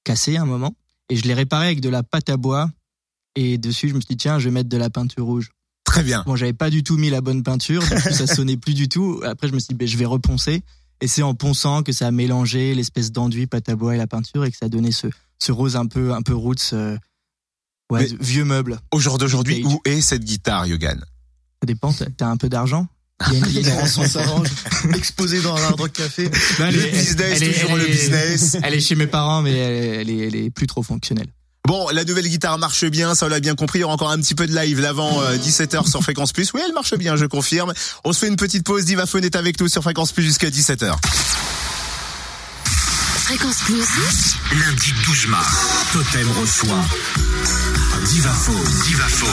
[0.03, 0.75] cassée à un moment
[1.09, 2.69] et je l'ai réparée avec de la pâte à bois
[3.35, 5.51] et dessus je me suis dit tiens je vais mettre de la peinture rouge.
[5.83, 6.23] Très bien.
[6.25, 8.89] Bon j'avais pas du tout mis la bonne peinture, du coup ça sonnait plus du
[8.89, 9.21] tout.
[9.25, 10.63] Après je me suis dit ben, je vais reponcer
[11.01, 14.07] et c'est en ponçant que ça a mélangé l'espèce d'enduit pâte à bois et la
[14.07, 15.07] peinture et que ça a donné ce,
[15.39, 16.97] ce rose un peu un peu roots, euh,
[17.91, 18.79] ouais, vieux meuble.
[18.91, 20.99] Au jour d'aujourd'hui, où est cette guitare, Yogan?
[20.99, 21.93] Ça dépend.
[22.17, 22.87] T'as un peu d'argent?
[23.31, 24.47] Il y a une- il y a une- Rançon s'arrange,
[24.95, 26.23] exposé dans un hard rock café.
[26.59, 28.57] Non, elle Le est- business, elle toujours elle le business.
[28.63, 31.27] Elle est chez mes parents, mais elle, elle est, elle est plus trop fonctionnelle.
[31.67, 33.79] Bon, la nouvelle guitare marche bien, ça on l'a bien compris.
[33.79, 36.51] Il y aura encore un petit peu de live l'avant 17h sur Fréquence Plus.
[36.53, 37.71] Oui, elle marche bien, je confirme.
[38.03, 38.83] On se fait une petite pause.
[38.85, 40.95] Divaphone est avec nous sur Fréquence Plus jusqu'à 17h.
[43.31, 44.35] Fréquence Plus.
[44.59, 46.83] Lundi 12 mars, Totem reçoit
[48.09, 48.83] Divaphone.
[48.85, 49.29] Divaphone.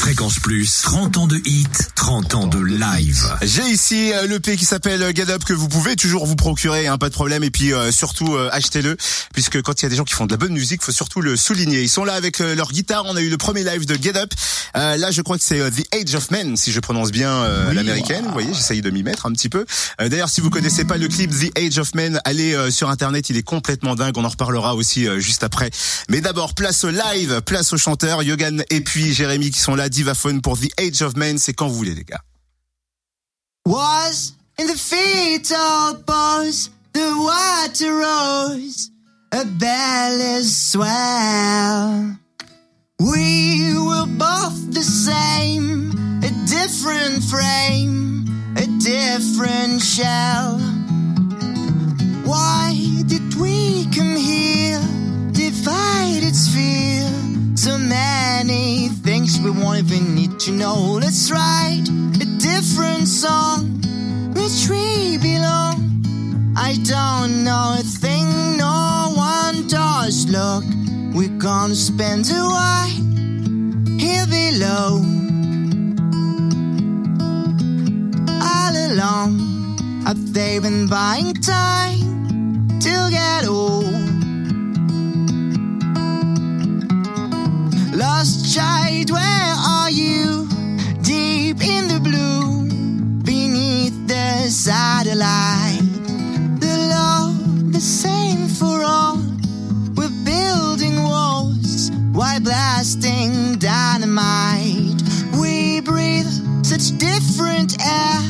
[0.00, 3.28] Fréquence Plus, 30 ans de hit, 30 ans de live.
[3.42, 6.86] J'ai ici euh, l'EP qui s'appelle euh, Get Up que vous pouvez toujours vous procurer,
[6.86, 7.44] hein, pas de problème.
[7.44, 8.96] Et puis euh, surtout euh, achetez-le,
[9.34, 11.20] puisque quand il y a des gens qui font de la bonne musique, faut surtout
[11.20, 11.82] le souligner.
[11.82, 13.04] Ils sont là avec euh, leur guitare.
[13.06, 14.32] On a eu le premier live de Get Up.
[14.76, 17.30] Euh, là, je crois que c'est euh, The Age of Men, si je prononce bien
[17.30, 18.24] euh, Oui, l'américaine.
[18.24, 19.66] Vous voyez, j'essaye de m'y mettre un petit peu.
[20.00, 22.88] Euh, D'ailleurs, si vous connaissez pas le clip The Age of Men, allez euh, sur
[22.88, 23.19] internet.
[23.28, 24.16] Il est complètement dingue.
[24.16, 25.70] On en reparlera aussi euh, juste après.
[26.08, 29.88] Mais d'abord, place au live, place aux chanteurs, Yogan et puis Jérémy qui sont là.
[29.88, 31.38] Divaphone pour The Age of Men.
[31.38, 32.22] C'est quand vous voulez, les gars.
[33.66, 38.90] was in the fetal pose, the water rose,
[39.32, 42.16] a belly's swell.
[42.98, 50.69] We were both the same, a different frame, a different shell.
[59.42, 60.98] We won't even need to know.
[61.00, 61.84] Let's write
[62.20, 63.80] a different song,
[64.34, 66.54] which we belong.
[66.56, 70.28] I don't know a thing no one does.
[70.28, 70.64] Look,
[71.14, 72.88] we're gonna spend a while
[73.98, 75.00] here below.
[78.42, 84.09] All along, have they been buying time to get old?
[88.00, 90.48] Lost child, where are you?
[91.02, 92.64] Deep in the blue,
[93.22, 95.84] beneath the satellite.
[96.60, 99.18] The love, the same for all.
[99.96, 105.02] We're building walls while blasting dynamite.
[105.38, 106.32] We breathe
[106.64, 108.20] such different air.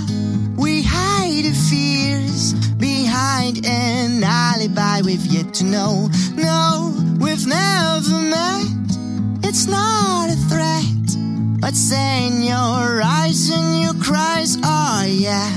[0.57, 6.09] We hide the fears behind an alibi we've yet to know.
[6.35, 8.80] No, we've never met.
[9.53, 11.09] It's not a threat.
[11.61, 14.57] but in your eyes and your cries?
[14.63, 15.51] Oh yeah,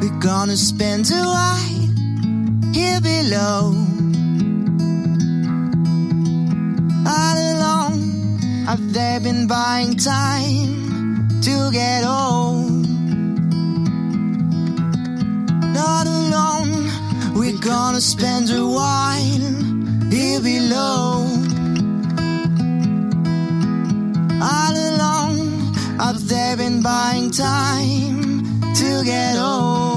[0.00, 1.84] we're gonna spend a while
[2.72, 3.76] here below.
[7.06, 7.96] All along,
[8.64, 12.88] have they been buying time to get old?
[15.80, 16.88] Not alone,
[17.34, 21.53] we're gonna spend a while here below.
[24.46, 25.74] All along,
[26.28, 29.93] they been buying time to get old?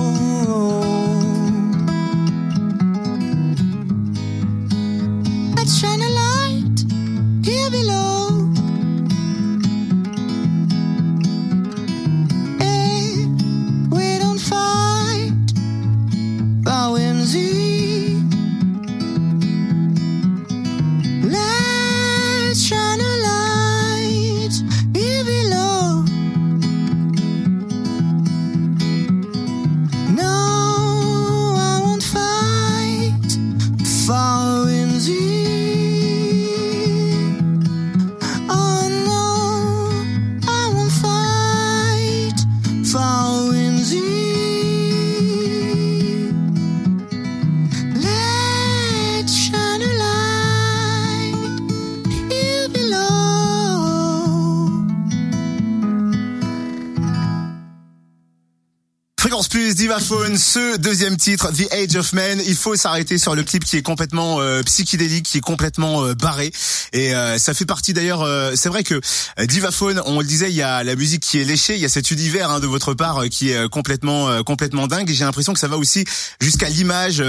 [59.97, 62.39] Divaphone, ce deuxième titre, The Age of Men.
[62.45, 66.13] Il faut s'arrêter sur le clip qui est complètement euh, psychédélique, qui est complètement euh,
[66.13, 66.51] barré.
[66.93, 68.93] Et euh, ça fait partie d'ailleurs, euh, c'est vrai que
[69.39, 71.85] euh, Divaphone, on le disait, il y a la musique qui est léchée, il y
[71.85, 75.09] a cet univers hein, de votre part euh, qui est complètement complètement dingue.
[75.09, 76.05] Et j'ai l'impression que ça va aussi
[76.39, 77.23] jusqu'à l'image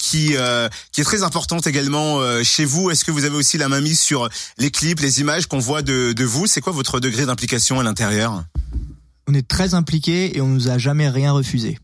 [0.00, 0.34] qui
[0.92, 2.90] qui est très importante également chez vous.
[2.90, 5.82] Est-ce que vous avez aussi la main mise sur les clips, les images qu'on voit
[5.82, 6.48] de, de vous?
[6.48, 8.42] C'est quoi votre degré d'implication à l'intérieur?
[9.28, 11.78] On est très impliqués et on nous a jamais rien refusé.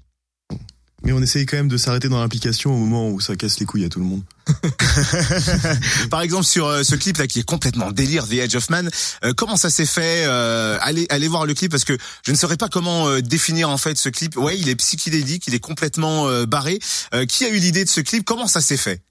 [1.05, 3.67] Mais on essaye quand même de s'arrêter dans l'implication au moment où ça casse les
[3.67, 4.23] couilles à tout le monde.
[6.11, 8.89] Par exemple sur euh, ce clip là qui est complètement délire The Edge of Man,
[9.25, 11.73] euh, comment ça s'est fait euh, allez allez voir le clip?
[11.73, 14.37] Parce que je ne saurais pas comment euh, définir en fait ce clip.
[14.37, 16.79] Ouais, il est psychédélique, il est complètement euh, barré.
[17.15, 18.25] Euh, qui a eu l'idée de ce clip?
[18.25, 19.03] Comment ça s'est fait?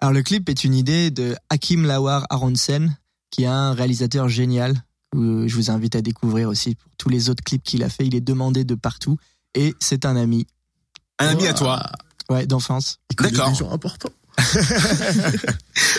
[0.00, 2.96] Alors le clip est une idée de Hakim Lawar Aronsen,
[3.30, 7.28] qui est un réalisateur génial Euh, Je vous invite à découvrir aussi pour tous les
[7.30, 8.06] autres clips qu'il a fait.
[8.06, 9.16] Il est demandé de partout
[9.54, 10.46] et c'est un ami,
[11.18, 11.82] Un ami à toi.
[12.30, 12.98] ouais, d'enfance.
[13.18, 13.50] D'accord.
[13.50, 14.10] des gens importants.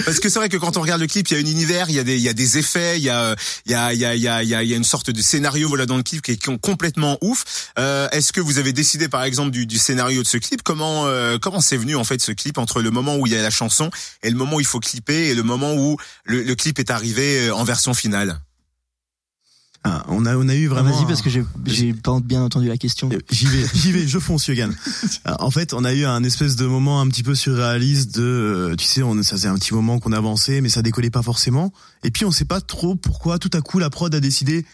[0.06, 1.90] Parce que c'est vrai que quand on regarde le clip, il y a un univers,
[1.90, 3.94] il y a des, il y a des effets, il y a, il y a,
[3.94, 5.22] il y a, il y a, il y a, il y a une sorte de
[5.22, 7.72] scénario voilà dans le clip qui est complètement ouf.
[7.80, 11.06] Euh, Est-ce que vous avez décidé par exemple du, du scénario de ce clip Comment,
[11.06, 13.42] euh, comment c'est venu en fait ce clip entre le moment où il y a
[13.42, 13.90] la chanson
[14.24, 16.92] et le moment où il faut clipper et le moment où le, le clip est
[16.92, 18.40] arrivé euh, en version finale
[19.88, 20.90] Ah, on a on a eu Ah, vraiment.
[20.96, 23.08] Vas-y parce que j'ai j'ai pas bien entendu la question.
[23.14, 24.74] Euh, J'y vais, j'y vais, je fonce, Yogan.
[25.40, 28.76] En fait, on a eu un espèce de moment un petit peu surréaliste de, euh,
[28.76, 31.72] tu sais, on, ça faisait un petit moment qu'on avançait, mais ça décollait pas forcément.
[32.04, 34.66] Et puis on sait pas trop pourquoi tout à coup la prod a décidé,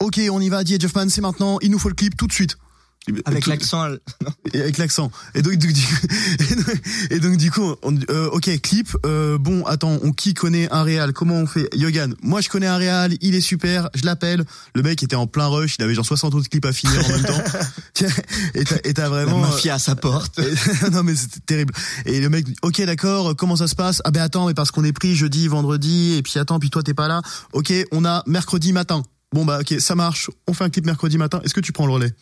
[0.00, 2.32] ok, on y va, Eddie Jeffman, c'est maintenant, il nous faut le clip tout de
[2.32, 2.58] suite.
[3.24, 3.88] Avec l'accent,
[4.52, 5.10] et avec l'accent.
[5.34, 5.68] Et donc, du,
[7.10, 8.88] et donc, du coup, on, euh, ok, clip.
[9.06, 11.12] euh, bon, attends, on qui connaît un réal?
[11.14, 11.68] Comment on fait?
[11.74, 14.44] Yogan, moi je connais un réal, il est super, je l'appelle.
[14.74, 17.08] Le mec était en plein rush, il avait genre 60 autres clips à finir en
[17.08, 17.42] même temps.
[18.54, 19.38] Et t'as- t'as la vraiment.
[19.38, 20.38] mafia à sa porte.
[20.38, 21.72] Et- non mais c'était terrible.
[22.04, 24.02] Et le mec, ok d'accord, comment ça se passe?
[24.04, 26.82] Ah ben attends, mais parce qu'on est pris jeudi, vendredi, et puis attends, puis toi
[26.82, 27.22] t'es pas là.
[27.54, 29.02] Ok, on a mercredi matin.
[29.32, 30.30] Bon bah ok, ça marche.
[30.46, 31.40] On fait un clip mercredi matin.
[31.44, 32.12] Est-ce que tu prends le relais?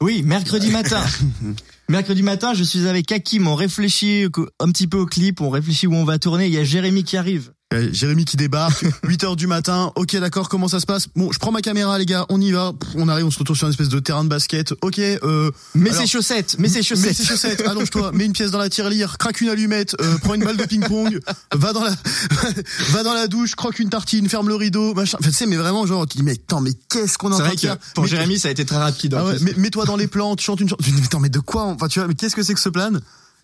[0.00, 1.04] Oui, mercredi matin.
[1.88, 4.26] mercredi matin, je suis avec Hakim, on réfléchit
[4.60, 7.04] un petit peu au clip, on réfléchit où on va tourner, il y a Jérémy
[7.04, 7.52] qui arrive.
[7.74, 9.92] Euh, Jérémy qui débarque, 8 heures du matin.
[9.96, 11.08] Ok, d'accord, comment ça se passe?
[11.16, 12.72] Bon, je prends ma caméra, les gars, on y va.
[12.94, 14.72] On arrive, on se retrouve sur une espèce de terrain de basket.
[14.82, 17.16] Ok, euh, Mets Alors- ses chaussettes, mets ses mets chaussettes.
[17.16, 20.44] tes chaussettes, allonge-toi, mets une pièce dans la tirelire, craque une allumette, euh, prends une
[20.44, 21.18] balle de ping-pong,
[21.52, 21.90] va dans la,
[22.90, 25.18] va dans la douche, croque une tartine, ferme le rideau, machin.
[25.20, 27.54] Enfin, tu sais, mais vraiment, genre, tu dis, mais attends, mais qu'est-ce qu'on en train
[27.54, 27.76] de faire?
[27.94, 29.14] pour Jérémy, ça a été très rapide.
[29.18, 30.82] ah ouais, mets-toi dans les plantes, chante une chanson.
[30.82, 32.60] Tu dis, mais attends, mais de quoi Enfin, tu vois, mais qu'est-ce que c'est que
[32.60, 32.92] ce plan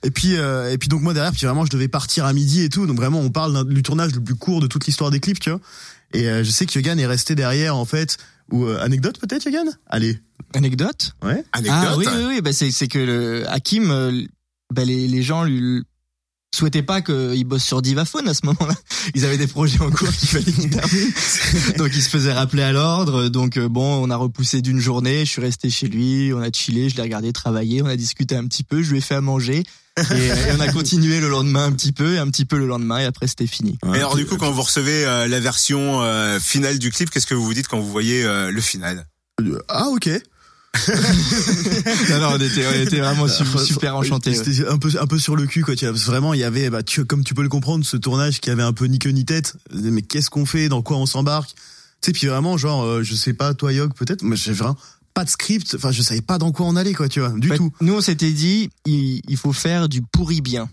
[0.03, 2.63] et puis, euh, et puis donc moi derrière, puis vraiment, je devais partir à midi
[2.63, 2.87] et tout.
[2.87, 5.51] Donc vraiment, on parle du tournage le plus court de toute l'histoire des clips, tu
[5.51, 5.61] vois.
[6.13, 8.17] Et euh, je sais que Yogan est resté derrière, en fait.
[8.51, 9.69] Ou euh, anecdote peut-être, Yogan?
[9.87, 10.19] Allez.
[10.55, 11.15] Anecdote?
[11.23, 11.45] Ouais.
[11.53, 11.85] Anecdote?
[11.87, 14.25] Ah oui, oui, oui, bah c'est c'est que le Hakim, euh,
[14.75, 15.85] bah les, les gens lui
[16.59, 18.75] souhaitaient pas qu'il bosse sur Divaphone à ce moment-là.
[19.15, 21.11] Ils avaient des projets en cours qu'il fallait qu'ils terminent.
[21.79, 23.29] Donc il se faisait rappeler à l'ordre.
[23.29, 25.25] Donc euh, bon, on a repoussé d'une journée.
[25.25, 28.37] Je suis resté chez lui, on a chillé, je l'ai regardé travailler, on a discuté
[28.37, 29.63] un petit peu, je lui ai fait à manger.
[29.99, 32.67] Et, et on a continué le lendemain un petit peu, et un petit peu le
[32.67, 33.79] lendemain, et après c'était fini.
[33.95, 37.27] Et alors du coup, quand vous recevez euh, la version euh, finale du clip, qu'est-ce
[37.27, 39.07] que vous vous dites quand vous voyez euh, le final?
[39.69, 40.09] Ah ok.
[42.11, 44.31] Non, non, on était, on était vraiment su- super enchantés.
[44.31, 44.45] ouais.
[44.45, 45.77] C'était un peu un peu sur le cul quoi.
[45.77, 47.85] Tu vois, parce que vraiment, il y avait, bah, tu, comme tu peux le comprendre,
[47.85, 49.55] ce tournage qui avait un peu ni queue ni tête.
[49.73, 50.69] Mais qu'est-ce qu'on fait?
[50.69, 51.51] Dans quoi on s'embarque?
[51.51, 54.77] Tu sais, puis vraiment, genre, euh, je sais pas, toi Yog peut-être, mais j'ai vraiment
[55.13, 55.75] pas de script.
[55.77, 57.73] Enfin, je savais pas dans quoi on allait quoi, tu vois, du Bah, tout.
[57.81, 60.69] Nous, on s'était dit, il, il faut faire du pourri bien.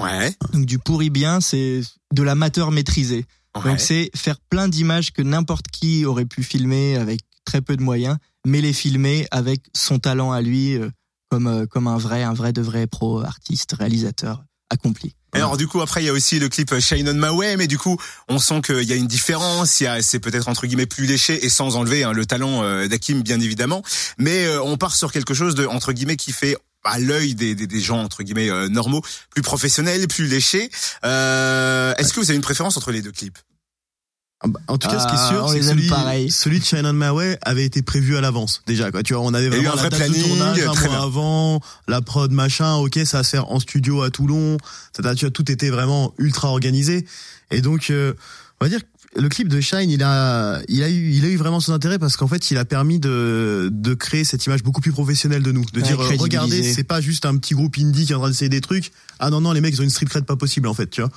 [0.00, 0.32] Ouais.
[0.52, 1.80] Donc du pourri bien, c'est
[2.14, 3.24] de l'amateur maîtrisé.
[3.56, 3.62] ouais.
[3.64, 7.82] Donc c'est faire plein d'images que n'importe qui aurait pu filmer avec très peu de
[7.82, 10.90] moyens, mais les filmer avec son talent à lui, euh,
[11.30, 15.14] comme euh, comme un vrai, un vrai de vrai pro artiste, réalisateur accompli.
[15.34, 17.56] Et alors du coup après il y a aussi le clip Shine on My Way
[17.58, 17.98] mais du coup
[18.28, 21.04] on sent qu'il y a une différence, il y a c'est peut-être entre guillemets plus
[21.04, 23.82] léché et sans enlever hein, le talent euh, d'Hakim bien évidemment,
[24.16, 27.54] mais euh, on part sur quelque chose de entre guillemets qui fait à l'œil des,
[27.54, 30.70] des, des gens entre guillemets euh, normaux, plus professionnels, plus léchés.
[31.04, 33.38] Euh, Est-ce que vous avez une préférence entre les deux clips?
[34.68, 36.30] En tout cas, ce qui est Ah, sûr, c'est celui, pareil.
[36.30, 38.92] celui de Shine on My Way avait été prévu à l'avance déjà.
[38.92, 39.02] Quoi.
[39.02, 41.04] Tu vois, on avait eu vraiment un la date de tournage un très mois bien.
[41.06, 42.74] avant, la prod machin.
[42.76, 44.56] Ok, ça va se faire en studio à Toulon.
[44.96, 47.04] Ça, tu vois, tout était vraiment ultra organisé.
[47.50, 48.14] Et donc, euh,
[48.60, 51.28] on va dire que le clip de Shine, il a, il a eu, il a
[51.28, 54.62] eu vraiment son intérêt parce qu'en fait, il a permis de, de créer cette image
[54.62, 57.54] beaucoup plus professionnelle de nous, de Ouais, dire, euh, regardez, c'est pas juste un petit
[57.54, 58.92] groupe indie qui est en train d'essayer des trucs.
[59.18, 61.00] Ah non non, les mecs ils ont une street cred pas possible en fait, tu
[61.00, 61.10] vois.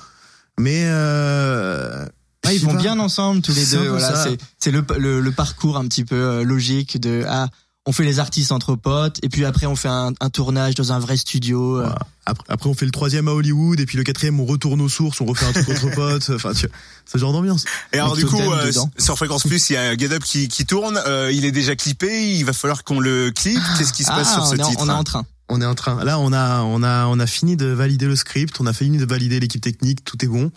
[0.58, 2.04] Mais euh,
[2.44, 2.78] Ah, ils vont pas.
[2.80, 3.88] bien ensemble tous les deux.
[3.88, 7.48] Voilà, c'est c'est le, le le parcours un petit peu euh, logique de ah
[7.84, 10.92] on fait les artistes entre potes et puis après on fait un, un tournage dans
[10.92, 11.78] un vrai studio.
[11.78, 11.98] euh, Voilà.
[12.24, 14.88] Après, après, on fait le troisième à Hollywood et puis le quatrième on retourne aux
[14.88, 16.30] sources, on refait un truc entre potes.
[16.34, 16.76] Enfin, tu vois,
[17.12, 17.64] ce genre d'ambiance.
[17.92, 20.64] Et alors du coup, euh, sur Fréquence Plus, il y a Get Up qui, qui
[20.64, 21.00] tourne.
[21.06, 22.32] Euh, il est déjà clippé.
[22.36, 23.58] Il va falloir qu'on le clip.
[23.76, 25.24] Qu'est-ce qui se passe ah, sur ce on, titre on est en train.
[25.48, 26.04] On est en train.
[26.04, 28.98] Là, on a, on a, on a fini de valider le script, on a fini
[28.98, 30.52] de valider l'équipe technique, tout est bon.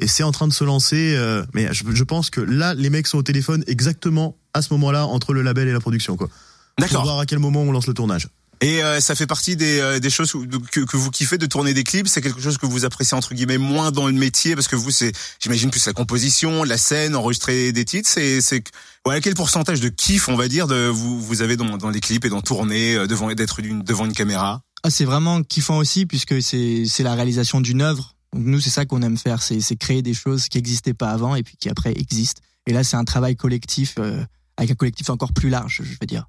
[0.00, 1.14] Et c'est en train de se lancer.
[1.16, 4.72] euh, mais je, je pense que là, les mecs sont au téléphone exactement à ce
[4.72, 6.28] moment-là entre le label et la production, quoi.
[6.28, 7.04] Pour D'accord.
[7.04, 8.28] voir à quel moment on lance le tournage.
[8.62, 10.32] Et euh, ça fait partie des, euh, des choses
[10.70, 12.08] que, que vous kiffez de tourner des clips?
[12.08, 14.54] C'est quelque chose que vous appréciez entre guillemets moins dans le métier?
[14.54, 18.08] Parce que vous, c'est, j'imagine plus la composition, la scène, enregistrer des titres.
[18.08, 18.62] C'est, c'est,
[19.04, 22.00] voilà, quel pourcentage de kiff, on va dire, de vous, vous avez dans, dans les
[22.00, 24.62] clips et dans tourner euh, devant, d'être une- devant une caméra?
[24.82, 28.14] Ah, c'est vraiment kiffant aussi puisque c'est c'est la réalisation d'une œuvre.
[28.32, 31.10] Donc nous c'est ça qu'on aime faire, c'est c'est créer des choses qui n'existaient pas
[31.10, 32.42] avant et puis qui après existent.
[32.66, 34.22] Et là c'est un travail collectif euh,
[34.56, 36.26] avec un collectif encore plus large, je veux dire.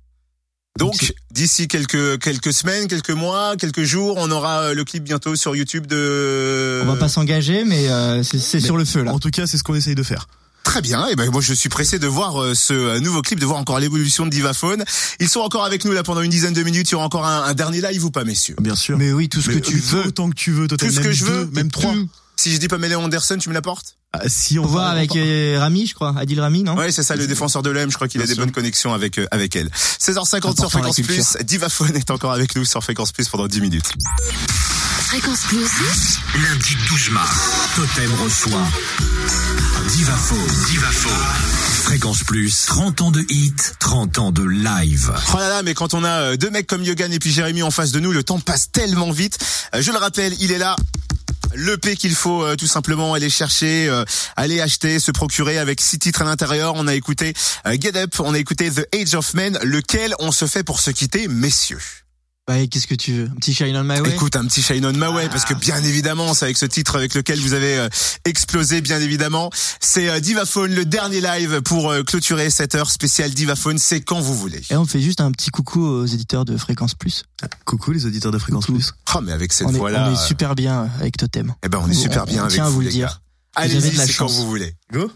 [0.80, 5.36] Donc d'ici quelques quelques semaines, quelques mois, quelques jours, on aura euh, le clip bientôt
[5.36, 6.82] sur YouTube de.
[6.84, 9.14] On va pas s'engager, mais euh, c'est sur le feu là.
[9.14, 10.28] En tout cas, c'est ce qu'on essaye de faire.
[10.64, 11.08] Très bien.
[11.08, 13.60] Et ben moi je suis pressé de voir euh, ce euh, nouveau clip, de voir
[13.60, 14.84] encore l'évolution de Divaphone.
[15.20, 16.90] Ils sont encore avec nous là pendant une dizaine de minutes.
[16.90, 18.56] Il y aura encore un, un dernier live ou pas, messieurs?
[18.62, 18.98] Bien sûr.
[18.98, 20.08] Mais oui, tout ce Mais que tu mais veux.
[20.08, 20.88] Autant que tu veux, Totem.
[20.88, 21.94] Tout ce même que je veux, même trois.
[22.36, 23.98] Si je dis Pamela Anderson, tu me l'apportes?
[24.28, 26.76] Si on voir va avec euh, Rami, je crois, Adil Rami, non?
[26.76, 27.90] Ouais, c'est ça, le défenseur de l'OM.
[27.90, 28.44] Je crois qu'il a des sûr.
[28.44, 29.68] bonnes connexions avec euh, avec elle.
[29.68, 31.02] 16h50 Important, sur Fréquence.
[31.02, 31.38] Plus.
[31.44, 33.92] Divaphone est encore avec nous sur Fréquence Plus pendant 10 minutes.
[35.00, 35.68] Fréquence Plus.
[36.44, 37.40] Lundi 12 mars,
[37.76, 38.68] Totem reçoit
[39.90, 40.66] Divaphone.
[40.70, 41.12] Divaphone.
[41.84, 45.12] Fréquence Plus, 30 ans de hit, 30 ans de live.
[45.34, 47.64] Oh là là, mais quand on a euh, deux mecs comme Yogan et puis Jérémy
[47.64, 49.38] en face de nous, le temps passe tellement vite.
[49.78, 50.76] Je le rappelle, il est là.
[51.54, 55.82] Le P qu'il faut euh, tout simplement aller chercher, euh, aller acheter, se procurer avec
[55.82, 56.74] six titres à l'intérieur.
[56.76, 57.34] On a écouté
[57.66, 60.80] euh, Get Up, on a écouté The Age of Men, lequel on se fait pour
[60.80, 61.82] se quitter, messieurs?
[62.48, 63.26] Bah, qu'est-ce que tu veux?
[63.28, 64.10] Un petit Shine on My Way?
[64.14, 66.96] Écoute un petit Shine on My Way parce que bien évidemment c'est avec ce titre
[66.96, 67.88] avec lequel vous avez euh,
[68.26, 69.52] explosé bien évidemment.
[69.80, 73.78] C'est euh, Divaphone le dernier live pour euh, clôturer cette heure spéciale Divaphone.
[73.78, 74.62] C'est quand vous voulez.
[74.72, 77.24] Et on fait juste un petit coucou aux éditeurs de Fréquence Plus.
[77.66, 78.80] Coucou les auditeurs de Fréquence Coucou.
[78.80, 78.92] Plus.
[79.16, 81.54] Oh mais avec cette On est, voix là, on est super bien avec Totem.
[81.64, 83.22] eh ben on est super on- bien on avec tient à vous vous le dire.
[83.56, 84.76] Vous Allez-y, de la c'est quand vous voulez.
[84.92, 85.12] Go.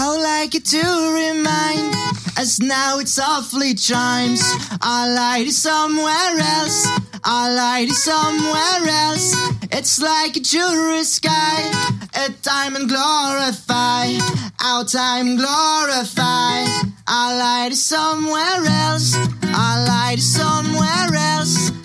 [0.00, 0.82] Would like it to
[1.12, 1.94] remind
[2.38, 4.40] us now it's awfully chimes.
[4.82, 6.88] Our light is somewhere else.
[7.22, 9.36] Our light is somewhere else.
[9.70, 11.60] It's like a jewelry sky.
[12.14, 14.16] A diamond glorify.
[14.64, 16.64] Our time glorify.
[17.06, 19.14] Our light is somewhere else.
[19.44, 21.79] Our light is somewhere else.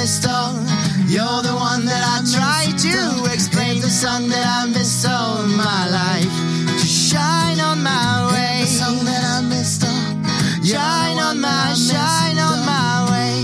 [0.00, 0.54] That missed all.
[1.06, 5.88] You're the one that I try to explain the song that I missed all my
[5.90, 6.34] life.
[6.80, 8.60] To shine on my way.
[8.62, 10.64] The song that I missed uh, all.
[10.64, 12.72] Shine on my, shine on uh.
[12.74, 13.36] my way.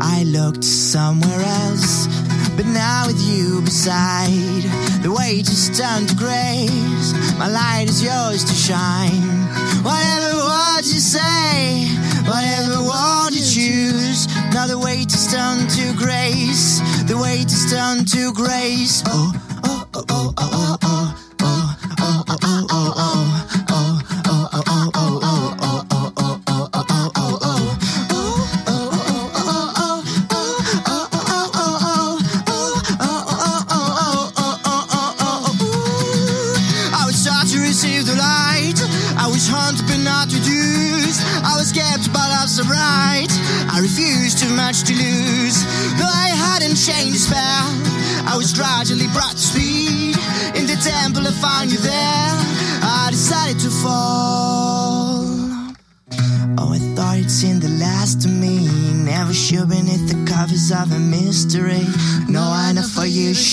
[0.00, 1.73] I looked somewhere else,
[2.74, 4.62] now with you beside,
[5.02, 7.12] the weight is turned to grace.
[7.38, 9.22] My light is yours to shine.
[9.86, 11.86] Whatever word you say,
[12.26, 16.80] whatever word you choose, now the weight is turned to grace.
[17.06, 19.02] The weight is turned to grace.
[19.06, 19.32] Oh,
[19.64, 22.63] oh, oh, oh, oh, oh, oh, oh, oh, oh, oh, oh, oh,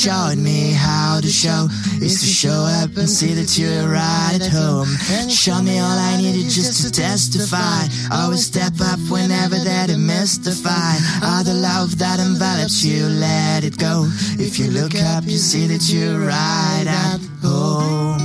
[0.02, 1.68] showed me how to show
[2.02, 4.90] is to show up and see that you're right at home.
[5.30, 7.86] Show me all I needed just to testify.
[8.10, 10.98] Always step up whenever that I mystify.
[11.22, 14.10] All the love that envelops you, let it go.
[14.42, 18.18] If you look up, you see that you're right at home.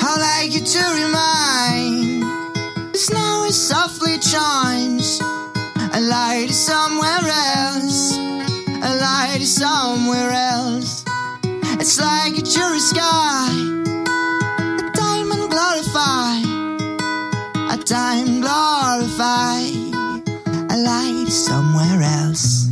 [0.00, 2.24] I like you to remind.
[2.94, 5.20] This now it softly chimes.
[5.92, 7.47] A light is somewhere else.
[9.58, 11.04] Somewhere else.
[11.80, 13.50] It's like a jury sky.
[14.54, 16.38] A diamond glorify.
[17.74, 19.58] A time glorify.
[20.70, 22.68] A light somewhere else.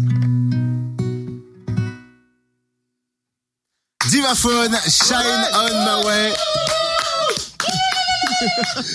[4.04, 6.85] Divaphone, Shine on my way.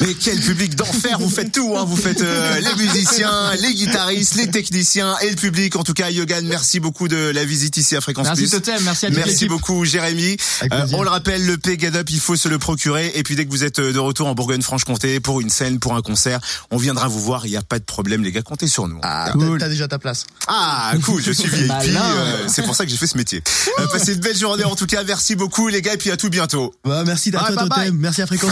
[0.01, 1.85] Mais quel public d'enfer Vous faites tout, hein.
[1.85, 5.75] Vous faites euh, les musiciens, les guitaristes, les techniciens et le public.
[5.75, 8.51] En tout cas, Yogan, merci beaucoup de la visite ici à Fréquence Merci Plus.
[8.51, 10.37] Totem, merci à Merci beaucoup Jérémy.
[10.71, 13.11] Euh, on le rappelle, le P Get Up, il faut se le procurer.
[13.15, 15.95] Et puis dès que vous êtes euh, de retour en Bourgogne-Franche-Comté pour une scène, pour
[15.95, 16.39] un concert,
[16.71, 17.45] on viendra vous voir.
[17.45, 18.41] Il n'y a pas de problème, les gars.
[18.41, 18.99] Comptez sur nous.
[19.03, 19.57] Ah, Cool.
[19.59, 20.25] t'as- déjà ta place.
[20.47, 21.71] Ah, cool, je suis VIP.
[22.11, 23.41] Euh, c'est pour ça que j'ai fait ce métier.
[23.79, 25.03] Euh, passez une belle journée en tout cas.
[25.03, 26.73] Merci beaucoup les gars et puis à tout bientôt.
[26.83, 27.85] Bah, merci à Ouais, toi, bye bye.
[27.85, 27.97] Totem.
[27.99, 28.51] Merci à Fréquence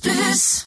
[0.00, 0.15] Plus.
[0.16, 0.64] this.